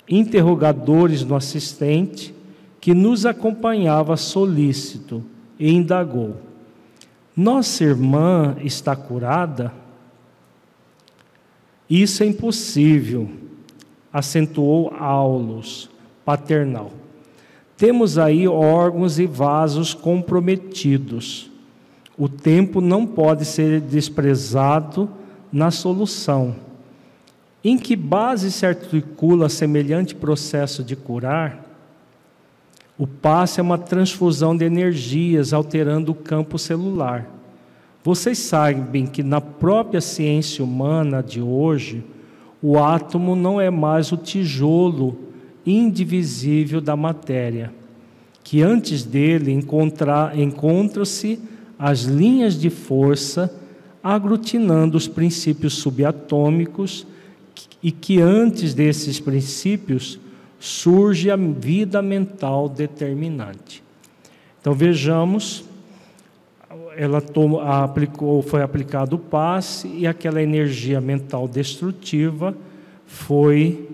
[0.08, 2.34] interrogadores no assistente,
[2.80, 5.24] que nos acompanhava solícito,
[5.58, 6.36] e indagou:
[7.36, 9.72] Nossa irmã está curada?
[11.88, 13.28] Isso é impossível,
[14.12, 15.90] acentuou Aulos,
[16.24, 16.92] paternal.
[17.76, 21.50] Temos aí órgãos e vasos comprometidos.
[22.16, 25.10] O tempo não pode ser desprezado
[25.52, 26.54] na solução.
[27.64, 31.64] Em que base se articula semelhante processo de curar?
[32.98, 37.26] O passe é uma transfusão de energias alterando o campo celular.
[38.04, 42.04] Vocês sabem que na própria ciência humana de hoje,
[42.62, 45.18] o átomo não é mais o tijolo
[45.64, 47.72] indivisível da matéria,
[48.44, 49.50] que antes dele
[50.34, 51.40] encontram-se
[51.78, 53.50] as linhas de força
[54.02, 57.06] aglutinando os princípios subatômicos
[57.84, 60.18] e que antes desses princípios
[60.58, 63.84] surge a vida mental determinante.
[64.58, 65.66] Então vejamos
[66.96, 67.22] ela
[67.82, 72.56] aplicou, foi aplicado o passe e aquela energia mental destrutiva
[73.04, 73.86] foi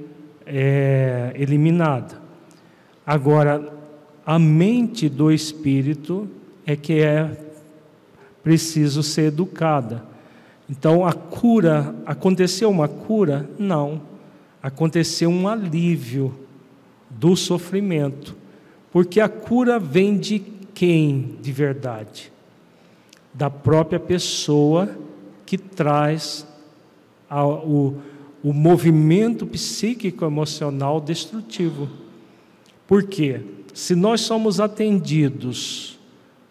[0.47, 2.21] é, eliminada.
[3.05, 3.73] Agora,
[4.25, 6.29] a mente do espírito
[6.67, 7.37] é que é
[8.43, 10.10] preciso ser educada.
[10.71, 13.51] Então, a cura, aconteceu uma cura?
[13.59, 14.01] Não.
[14.63, 16.35] Aconteceu um alívio
[17.11, 18.37] do sofrimento.
[18.93, 22.33] Porque a cura vem de quem de verdade?
[23.33, 24.91] da própria pessoa
[25.47, 26.47] que traz
[27.29, 27.97] a, o,
[28.43, 31.89] o movimento psíquico-emocional destrutivo.
[32.87, 33.41] Por quê?
[33.73, 35.99] Se nós somos atendidos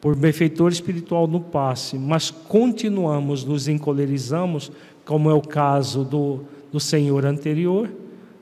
[0.01, 4.71] por benfeitor espiritual no passe, mas continuamos, nos encolerizamos,
[5.05, 6.41] como é o caso do,
[6.71, 7.89] do senhor anterior,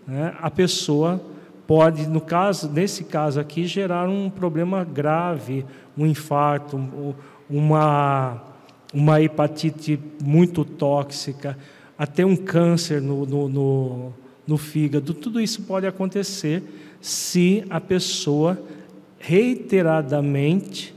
[0.06, 1.22] né, a pessoa
[1.66, 5.66] pode, no caso, nesse caso aqui, gerar um problema grave,
[5.98, 7.14] um infarto, um,
[7.50, 8.42] uma,
[8.94, 11.58] uma hepatite muito tóxica,
[11.98, 14.14] até um câncer no, no, no,
[14.46, 15.14] no fígado.
[15.14, 16.64] Tudo isso pode acontecer
[17.02, 18.58] se a pessoa
[19.20, 20.96] reiteradamente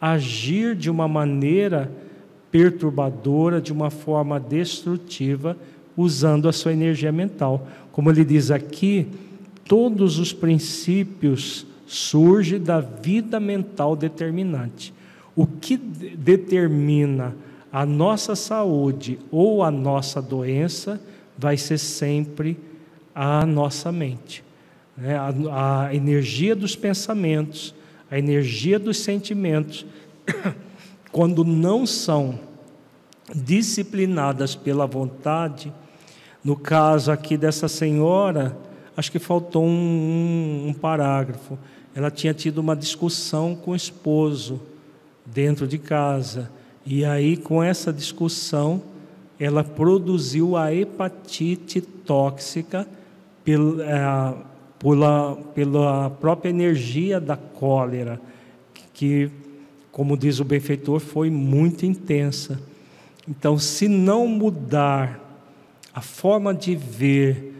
[0.00, 1.90] agir de uma maneira
[2.50, 5.56] perturbadora, de uma forma destrutiva,
[5.96, 7.66] usando a sua energia mental.
[7.92, 9.06] Como ele diz aqui,
[9.64, 14.94] todos os princípios surgem da vida mental determinante.
[15.36, 17.34] O que determina
[17.72, 21.00] a nossa saúde ou a nossa doença
[21.38, 22.56] vai ser sempre
[23.14, 24.42] a nossa mente.
[24.96, 25.16] Né?
[25.16, 27.74] A, a energia dos pensamentos,
[28.10, 29.86] a energia dos sentimentos,
[31.12, 32.38] quando não são
[33.34, 35.72] disciplinadas pela vontade,
[36.42, 38.56] no caso aqui dessa senhora,
[38.96, 41.58] acho que faltou um, um, um parágrafo.
[41.94, 44.60] Ela tinha tido uma discussão com o esposo
[45.24, 46.50] dentro de casa.
[46.84, 48.82] E aí, com essa discussão,
[49.38, 52.86] ela produziu a hepatite tóxica
[53.44, 54.49] pela,
[54.80, 58.20] pela, pela própria energia da cólera,
[58.94, 59.30] que,
[59.92, 62.60] como diz o benfeitor, foi muito intensa.
[63.28, 65.20] Então, se não mudar
[65.92, 67.54] a forma de ver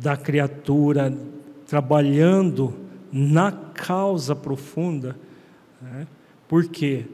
[0.00, 1.12] da criatura
[1.66, 2.74] trabalhando
[3.12, 5.16] na causa profunda,
[5.82, 6.06] né,
[6.46, 7.04] por quê?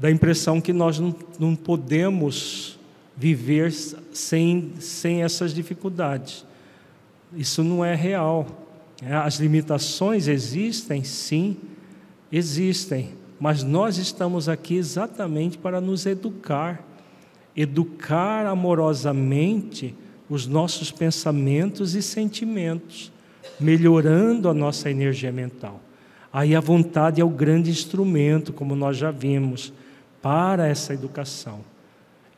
[0.00, 2.78] Dá a impressão que nós não, não podemos
[3.16, 6.44] viver sem, sem essas dificuldades.
[7.32, 8.46] Isso não é real.
[9.02, 11.56] É, as limitações existem, sim,
[12.30, 16.84] existem, mas nós estamos aqui exatamente para nos educar
[17.56, 19.94] educar amorosamente
[20.28, 23.12] os nossos pensamentos e sentimentos,
[23.60, 25.80] melhorando a nossa energia mental.
[26.32, 29.72] Aí a vontade é o grande instrumento, como nós já vimos,
[30.20, 31.60] para essa educação.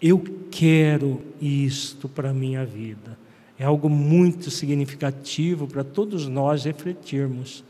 [0.02, 3.16] Eu quero isto para a minha vida.
[3.58, 7.64] É algo muito significativo para todos nós refletirmos.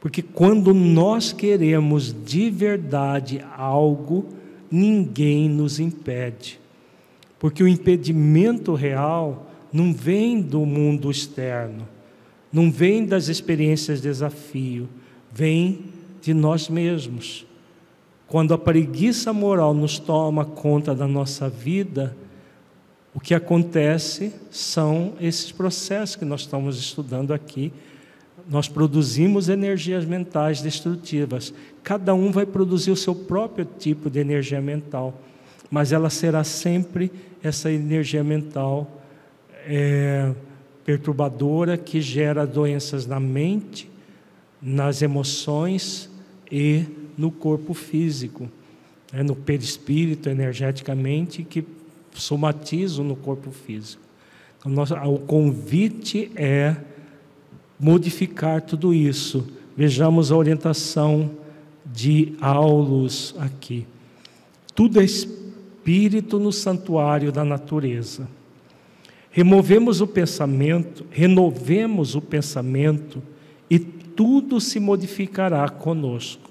[0.00, 4.26] Porque quando nós queremos de verdade algo,
[4.70, 6.60] ninguém nos impede.
[7.38, 11.88] Porque o impedimento real não vem do mundo externo,
[12.52, 14.88] não vem das experiências de desafio,
[15.32, 15.80] vem
[16.20, 17.46] de nós mesmos.
[18.26, 22.16] Quando a preguiça moral nos toma conta da nossa vida,
[23.14, 27.72] o que acontece são esses processos que nós estamos estudando aqui.
[28.50, 31.54] Nós produzimos energias mentais destrutivas.
[31.82, 35.18] Cada um vai produzir o seu próprio tipo de energia mental,
[35.70, 37.10] mas ela será sempre
[37.42, 39.00] essa energia mental
[39.66, 40.32] é,
[40.84, 43.90] perturbadora que gera doenças na mente
[44.60, 46.10] nas emoções
[46.50, 46.84] e
[47.18, 48.50] no corpo físico,
[49.12, 51.62] né, no perispírito energeticamente que
[52.14, 54.02] somatizam no corpo físico.
[54.58, 56.76] Então, nosso, o convite é
[57.78, 59.46] modificar tudo isso.
[59.76, 61.30] Vejamos a orientação
[61.84, 63.86] de Aulus aqui.
[64.74, 68.28] Tudo é espírito no santuário da natureza.
[69.30, 73.22] Removemos o pensamento, renovemos o pensamento
[73.68, 76.50] e tudo se modificará conosco.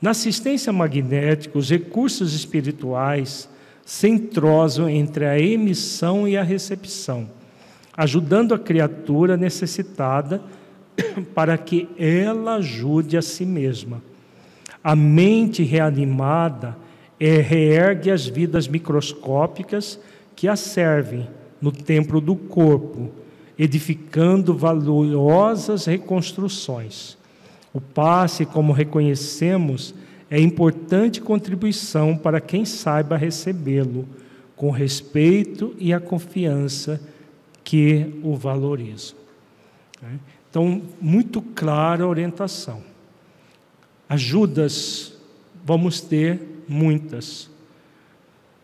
[0.00, 3.48] Na assistência magnética, os recursos espirituais
[3.88, 7.26] se entrosam entre a emissão e a recepção,
[7.96, 10.42] ajudando a criatura necessitada
[11.34, 14.02] para que ela ajude a si mesma.
[14.84, 16.76] A mente reanimada
[17.18, 19.98] é, reergue as vidas microscópicas
[20.36, 21.26] que a servem
[21.58, 23.10] no templo do corpo,
[23.58, 27.16] edificando valiosas reconstruções.
[27.72, 29.94] O passe, como reconhecemos,
[30.30, 34.06] é importante contribuição para quem saiba recebê-lo
[34.54, 37.00] com respeito e a confiança
[37.64, 39.16] que o valorizam.
[40.02, 40.18] Né?
[40.50, 42.82] Então, muito clara a orientação.
[44.08, 45.14] Ajudas
[45.64, 47.50] vamos ter muitas,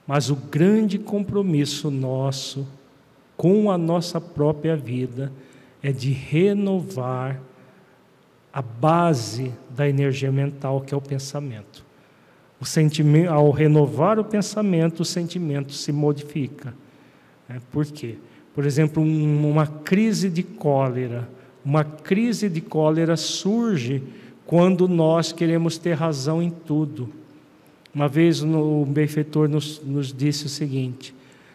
[0.07, 2.66] mas o grande compromisso nosso
[3.36, 5.32] com a nossa própria vida
[5.82, 7.41] é de renovar
[8.55, 11.85] a base da energia mental, que é o pensamento.
[12.60, 16.72] O sentimento, ao renovar o pensamento, o sentimento se modifica.
[17.48, 18.14] É, por quê?
[18.55, 21.28] Por exemplo, um, uma crise de cólera.
[21.64, 24.01] Uma crise de cólera surge
[24.47, 27.09] quando nós queremos ter razão em tudo.
[27.93, 31.12] Uma vez o benfeitor nos, nos disse o seguinte: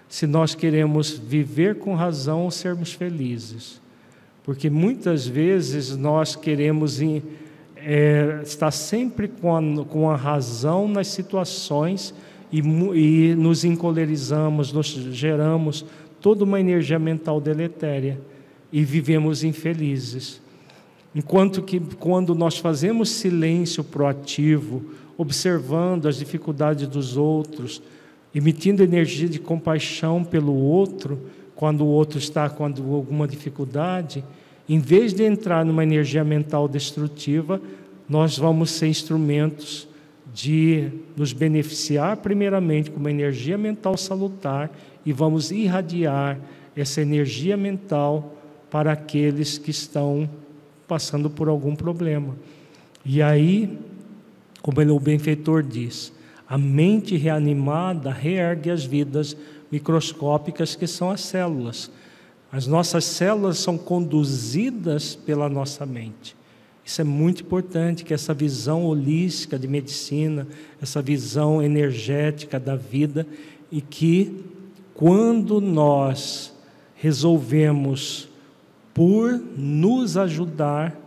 [0.10, 3.80] se nós queremos viver com razão ou sermos felizes.
[4.50, 7.00] Porque muitas vezes nós queremos
[7.76, 12.16] é, estar sempre com a, com a razão nas situações
[12.52, 15.86] e, e nos encolerizamos, nos geramos
[16.20, 18.20] toda uma energia mental deletéria
[18.74, 20.42] e vivemos infelizes.
[21.14, 24.84] Enquanto que quando nós fazemos silêncio proativo,
[25.16, 27.84] observando as dificuldades dos outros,
[28.34, 31.20] emitindo energia de compaixão pelo outro,
[31.56, 34.24] quando o outro está com alguma dificuldade,
[34.70, 37.60] em vez de entrar numa energia mental destrutiva,
[38.08, 39.88] nós vamos ser instrumentos
[40.32, 44.70] de nos beneficiar, primeiramente, com uma energia mental salutar
[45.04, 46.40] e vamos irradiar
[46.76, 48.36] essa energia mental
[48.70, 50.30] para aqueles que estão
[50.88, 52.36] passando por algum problema.
[53.04, 53.76] E aí,
[54.62, 56.14] como o benfeitor diz,
[56.48, 59.36] a mente reanimada reergue as vidas
[59.72, 61.92] microscópicas que são as células.
[62.52, 66.36] As nossas células são conduzidas pela nossa mente.
[66.84, 70.48] Isso é muito importante, que essa visão holística de medicina,
[70.82, 73.28] essa visão energética da vida,
[73.72, 74.44] e que
[74.96, 76.52] quando nós
[76.96, 78.28] resolvemos
[78.94, 81.00] por nos ajudar,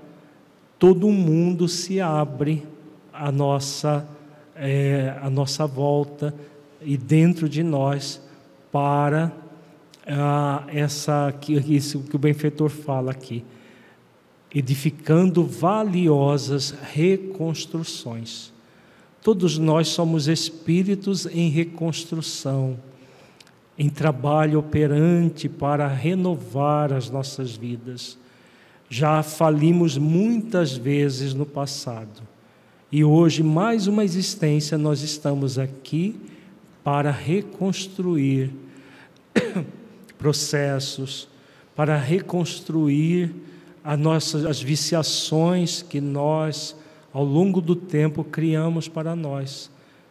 [0.78, 2.64] todo mundo se abre
[3.12, 4.09] à nossa,
[4.55, 6.32] é, à nossa volta
[6.81, 8.23] e dentro de nós
[8.70, 9.32] para
[10.07, 13.45] ah, essa que, isso que o benfeitor fala aqui,
[14.55, 18.53] edificando valiosas reconstruções.
[19.23, 22.79] Todos nós somos espíritos em reconstrução,
[23.79, 28.19] em trabalho operante para renovar as nossas vidas.
[28.91, 32.33] Já falimos muitas vezes no passado
[32.93, 36.15] e hoje, mais uma existência, nós estamos aqui
[36.85, 38.51] para reconstruir
[40.23, 41.28] processos,
[41.74, 43.35] para reconstruir
[43.82, 46.77] as nossas as viciações que nós,
[47.12, 49.69] ao longo do tempo, criamos para nós.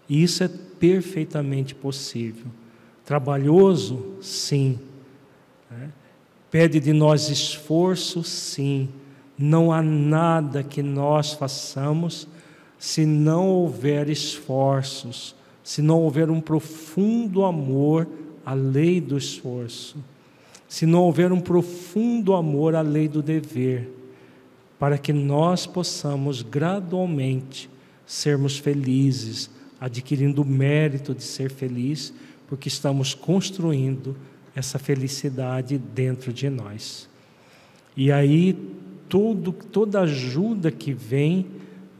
[0.09, 2.47] E isso é perfeitamente possível.
[3.05, 4.17] Trabalhoso?
[4.21, 4.77] Sim.
[5.69, 5.89] Né?
[6.51, 8.21] Pede de nós esforço?
[8.21, 8.89] Sim.
[9.37, 12.27] Não há nada que nós façamos
[12.77, 15.33] se não houver esforços,
[15.63, 18.07] se não houver um profundo amor
[18.51, 19.95] a lei do esforço,
[20.67, 23.89] se não houver um profundo amor à lei do dever,
[24.77, 27.69] para que nós possamos gradualmente
[28.05, 29.49] sermos felizes,
[29.79, 32.13] adquirindo o mérito de ser feliz,
[32.45, 34.17] porque estamos construindo
[34.53, 37.07] essa felicidade dentro de nós.
[37.95, 38.53] E aí,
[39.07, 41.45] tudo, toda ajuda que vem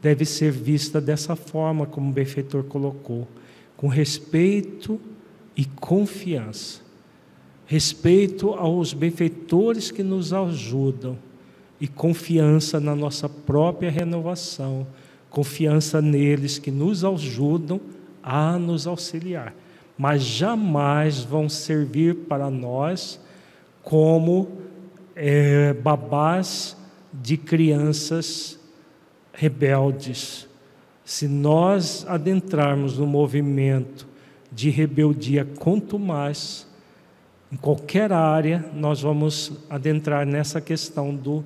[0.02, 3.26] deve ser vista dessa forma, como o benfeitor colocou,
[3.78, 5.00] com respeito
[5.56, 6.82] e confiança.
[7.66, 11.18] Respeito aos benfeitores que nos ajudam
[11.80, 14.86] e confiança na nossa própria renovação,
[15.30, 17.80] confiança neles que nos ajudam
[18.22, 19.56] a nos auxiliar,
[19.98, 23.20] mas jamais vão servir para nós
[23.82, 24.50] como
[25.16, 26.78] é, babás
[27.14, 28.60] de crianças
[29.34, 30.48] rebeldes.
[31.04, 34.11] Se nós adentrarmos no movimento
[34.52, 36.68] de rebeldia, quanto mais
[37.52, 41.44] em qualquer área nós vamos adentrar nessa questão do,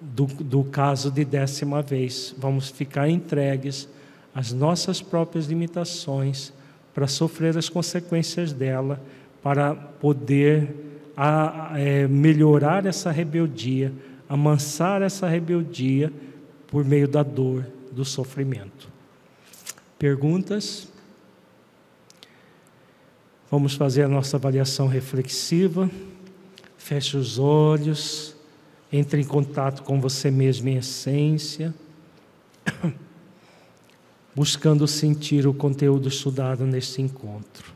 [0.00, 2.34] do, do caso de décima vez.
[2.38, 3.88] Vamos ficar entregues
[4.34, 6.52] as nossas próprias limitações
[6.94, 9.00] para sofrer as consequências dela,
[9.42, 10.74] para poder
[11.16, 13.92] a, é, melhorar essa rebeldia,
[14.28, 16.12] amansar essa rebeldia
[16.66, 18.88] por meio da dor, do sofrimento.
[19.98, 20.89] Perguntas?
[23.50, 25.90] Vamos fazer a nossa avaliação reflexiva.
[26.78, 28.36] Feche os olhos,
[28.92, 31.74] entre em contato com você mesmo em essência,
[34.34, 37.74] buscando sentir o conteúdo estudado neste encontro.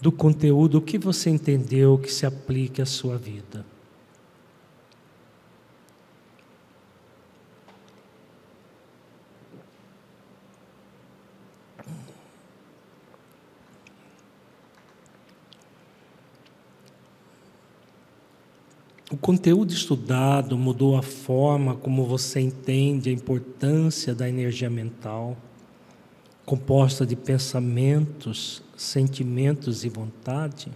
[0.00, 3.64] Do conteúdo, o que você entendeu que se aplique à sua vida?
[19.28, 25.36] Conteúdo estudado mudou a forma como você entende a importância da energia mental,
[26.46, 30.72] composta de pensamentos, sentimentos e vontade?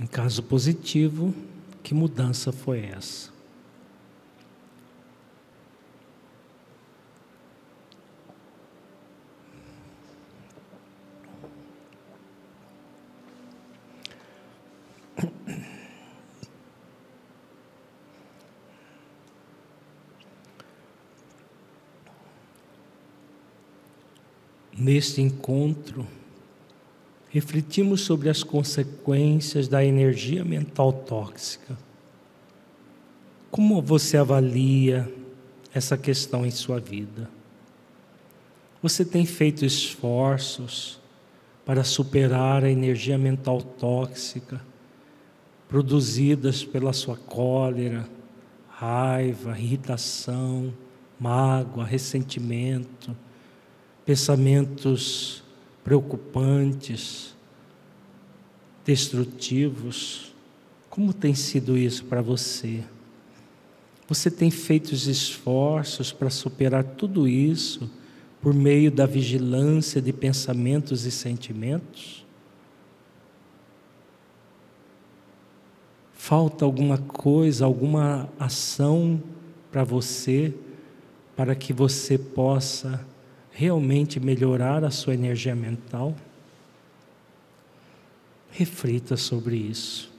[0.00, 1.34] Em caso positivo,
[1.82, 3.37] que mudança foi essa?
[24.78, 26.06] Neste encontro,
[27.30, 31.76] refletimos sobre as consequências da energia mental tóxica.
[33.50, 35.12] Como você avalia
[35.74, 37.28] essa questão em sua vida?
[38.80, 41.00] Você tem feito esforços
[41.66, 44.60] para superar a energia mental tóxica
[45.68, 48.08] produzidas pela sua cólera,
[48.68, 50.72] raiva, irritação,
[51.18, 53.14] mágoa, ressentimento?
[54.08, 55.42] Pensamentos
[55.84, 57.36] preocupantes,
[58.82, 60.34] destrutivos.
[60.88, 62.82] Como tem sido isso para você?
[64.08, 67.90] Você tem feito os esforços para superar tudo isso
[68.40, 72.24] por meio da vigilância de pensamentos e sentimentos?
[76.14, 79.22] Falta alguma coisa, alguma ação
[79.70, 80.54] para você,
[81.36, 83.06] para que você possa
[83.58, 86.14] realmente melhorar a sua energia mental?
[88.52, 90.12] Reflita sobre isso.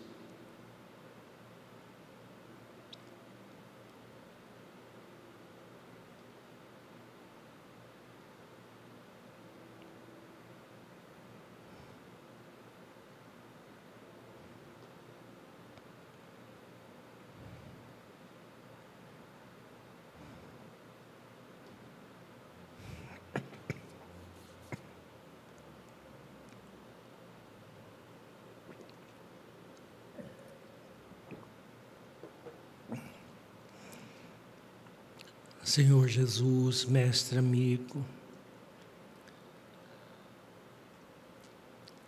[35.70, 38.04] Senhor Jesus, mestre amigo,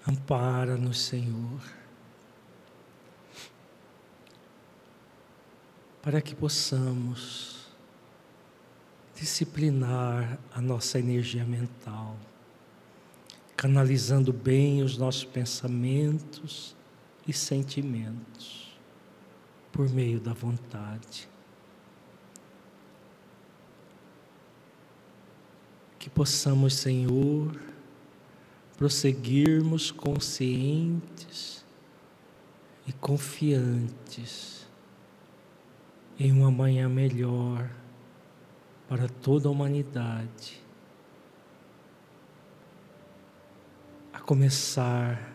[0.07, 1.61] ampara-nos, Senhor,
[6.01, 7.67] para que possamos
[9.13, 12.17] disciplinar a nossa energia mental,
[13.55, 16.75] canalizando bem os nossos pensamentos
[17.27, 18.75] e sentimentos
[19.71, 21.30] por meio da vontade.
[26.01, 27.61] Que possamos, Senhor,
[28.75, 31.63] prosseguirmos conscientes
[32.87, 34.67] e confiantes
[36.17, 37.69] em uma manhã melhor
[38.89, 40.59] para toda a humanidade.
[44.11, 45.31] A começar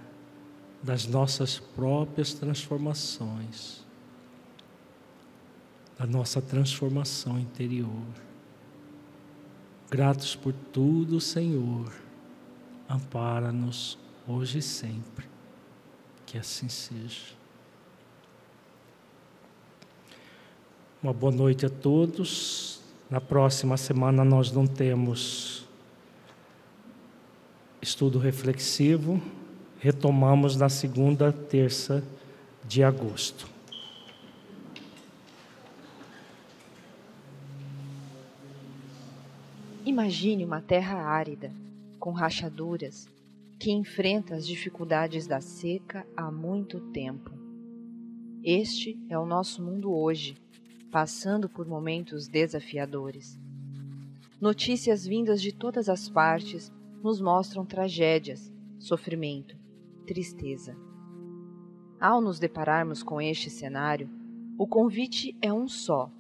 [0.83, 3.87] das nossas próprias transformações,
[5.97, 8.26] da nossa transformação interior.
[9.91, 11.93] Gratos por tudo, Senhor.
[12.89, 13.97] Ampara-nos
[14.27, 15.27] hoje e sempre.
[16.25, 17.35] Que assim seja.
[21.01, 22.81] Uma boa noite a todos.
[23.09, 25.65] Na próxima semana nós não temos
[27.81, 29.23] estudo reflexivo.
[29.79, 32.03] Retomamos na segunda terça
[32.67, 33.56] de agosto.
[39.97, 41.51] Imagine uma terra árida,
[41.99, 43.09] com rachaduras,
[43.59, 47.31] que enfrenta as dificuldades da seca há muito tempo.
[48.45, 50.37] Este é o nosso mundo hoje,
[50.91, 53.41] passando por momentos desafiadores.
[54.39, 56.71] Notícias vindas de todas as partes
[57.03, 59.57] nos mostram tragédias, sofrimento,
[60.07, 60.77] tristeza.
[61.99, 64.11] Ao nos depararmos com este cenário,
[64.59, 66.13] o convite é um só: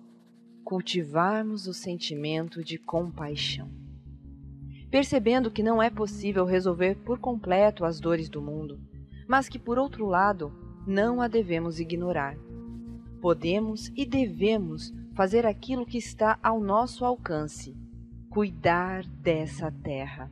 [0.66, 3.70] cultivarmos o sentimento de compaixão.
[4.90, 8.80] Percebendo que não é possível resolver por completo as dores do mundo,
[9.28, 10.52] mas que, por outro lado,
[10.84, 12.36] não a devemos ignorar.
[13.20, 17.76] Podemos e devemos fazer aquilo que está ao nosso alcance:
[18.28, 20.28] cuidar dessa terra.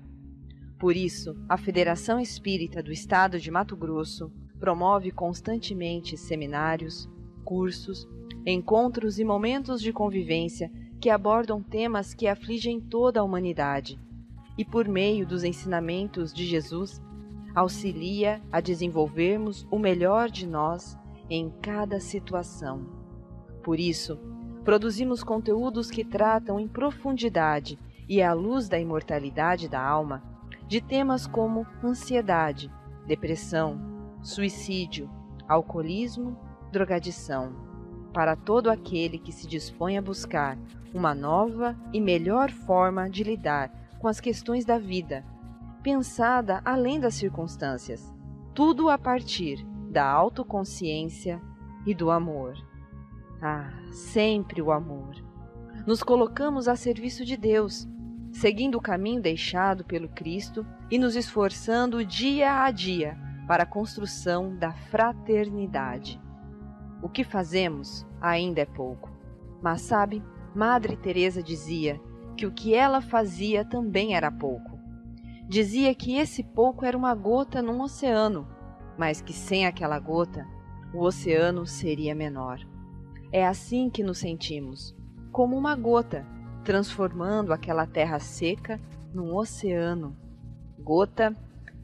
[0.81, 7.09] Por isso, a Federação Espírita do Estado de Mato Grosso promove constantemente seminários,
[7.45, 8.09] cursos,
[8.47, 13.99] encontros e momentos de convivência que abordam temas que afligem toda a humanidade.
[14.57, 17.03] E por meio dos ensinamentos de Jesus,
[17.55, 20.99] auxilia a desenvolvermos o melhor de nós
[21.31, 22.87] em cada situação.
[23.63, 24.19] Por isso,
[24.65, 30.23] produzimos conteúdos que tratam em profundidade e à luz da imortalidade da alma
[30.67, 32.71] de temas como ansiedade,
[33.07, 33.79] depressão,
[34.23, 35.11] suicídio,
[35.47, 36.39] alcoolismo,
[36.73, 37.74] drogadição,
[38.15, 40.57] para todo aquele que se dispõe a buscar
[40.95, 45.23] uma nova e melhor forma de lidar com as questões da vida
[45.85, 48.11] pensada além das circunstâncias,
[48.55, 51.41] tudo a partir da autoconsciência
[51.87, 52.57] e do amor.
[53.41, 55.15] Ah, sempre o amor.
[55.87, 57.87] Nos colocamos a serviço de Deus,
[58.33, 64.57] seguindo o caminho deixado pelo Cristo e nos esforçando dia a dia para a construção
[64.57, 66.19] da fraternidade.
[67.05, 69.11] O que fazemos ainda é pouco.
[69.61, 70.23] Mas sabe,
[70.55, 72.01] Madre Teresa dizia
[72.35, 74.79] que o que ela fazia também era pouco.
[75.47, 78.49] Dizia que esse pouco era uma gota num oceano,
[78.97, 80.47] mas que sem aquela gota,
[80.95, 82.59] o oceano seria menor.
[83.31, 84.97] É assim que nos sentimos,
[85.31, 86.27] como uma gota,
[86.65, 88.81] transformando aquela terra seca
[89.13, 90.17] num oceano.
[90.79, 91.37] Gota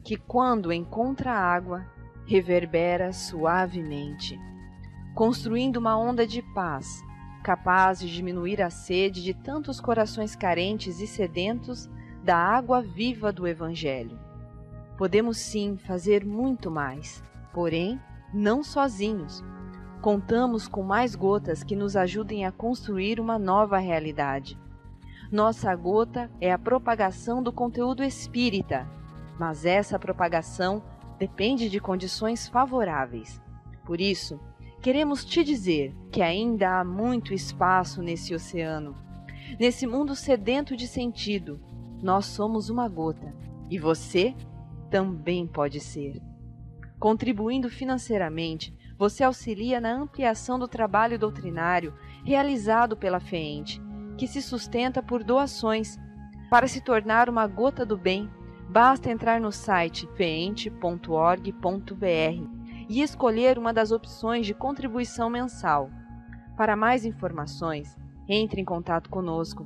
[0.03, 1.85] que, quando encontra água,
[2.25, 4.35] reverbera suavemente,
[5.13, 7.03] construindo uma onda de paz,
[7.43, 11.89] capaz de diminuir a sede de tantos corações carentes e sedentos
[12.23, 14.19] da água viva do Evangelho.
[14.97, 17.99] Podemos sim fazer muito mais, porém,
[18.33, 19.43] não sozinhos.
[20.01, 24.57] Contamos com mais gotas que nos ajudem a construir uma nova realidade.
[25.31, 28.87] Nossa gota é a propagação do conteúdo espírita,
[29.39, 30.83] mas essa propagação
[31.17, 33.41] depende de condições favoráveis.
[33.85, 34.39] Por isso,
[34.81, 38.97] queremos te dizer que ainda há muito espaço nesse oceano,
[39.59, 41.61] nesse mundo sedento de sentido,
[42.01, 43.33] nós somos uma gota
[43.69, 44.35] e você
[44.89, 46.19] também pode ser.
[46.99, 51.93] Contribuindo financeiramente, você auxilia na ampliação do trabalho doutrinário
[52.25, 53.81] realizado pela FEENTE,
[54.17, 55.97] que se sustenta por doações.
[56.49, 58.29] Para se tornar uma gota do bem,
[58.69, 62.60] basta entrar no site feente.org.br
[62.91, 65.89] e escolher uma das opções de contribuição mensal.
[66.57, 67.97] Para mais informações,
[68.27, 69.65] entre em contato conosco.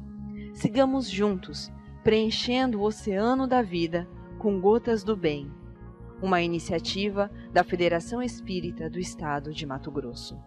[0.53, 1.71] Sigamos juntos
[2.03, 4.07] preenchendo o oceano da vida
[4.37, 5.51] com gotas do bem.
[6.21, 10.37] Uma iniciativa da Federação Espírita do Estado de Mato Grosso.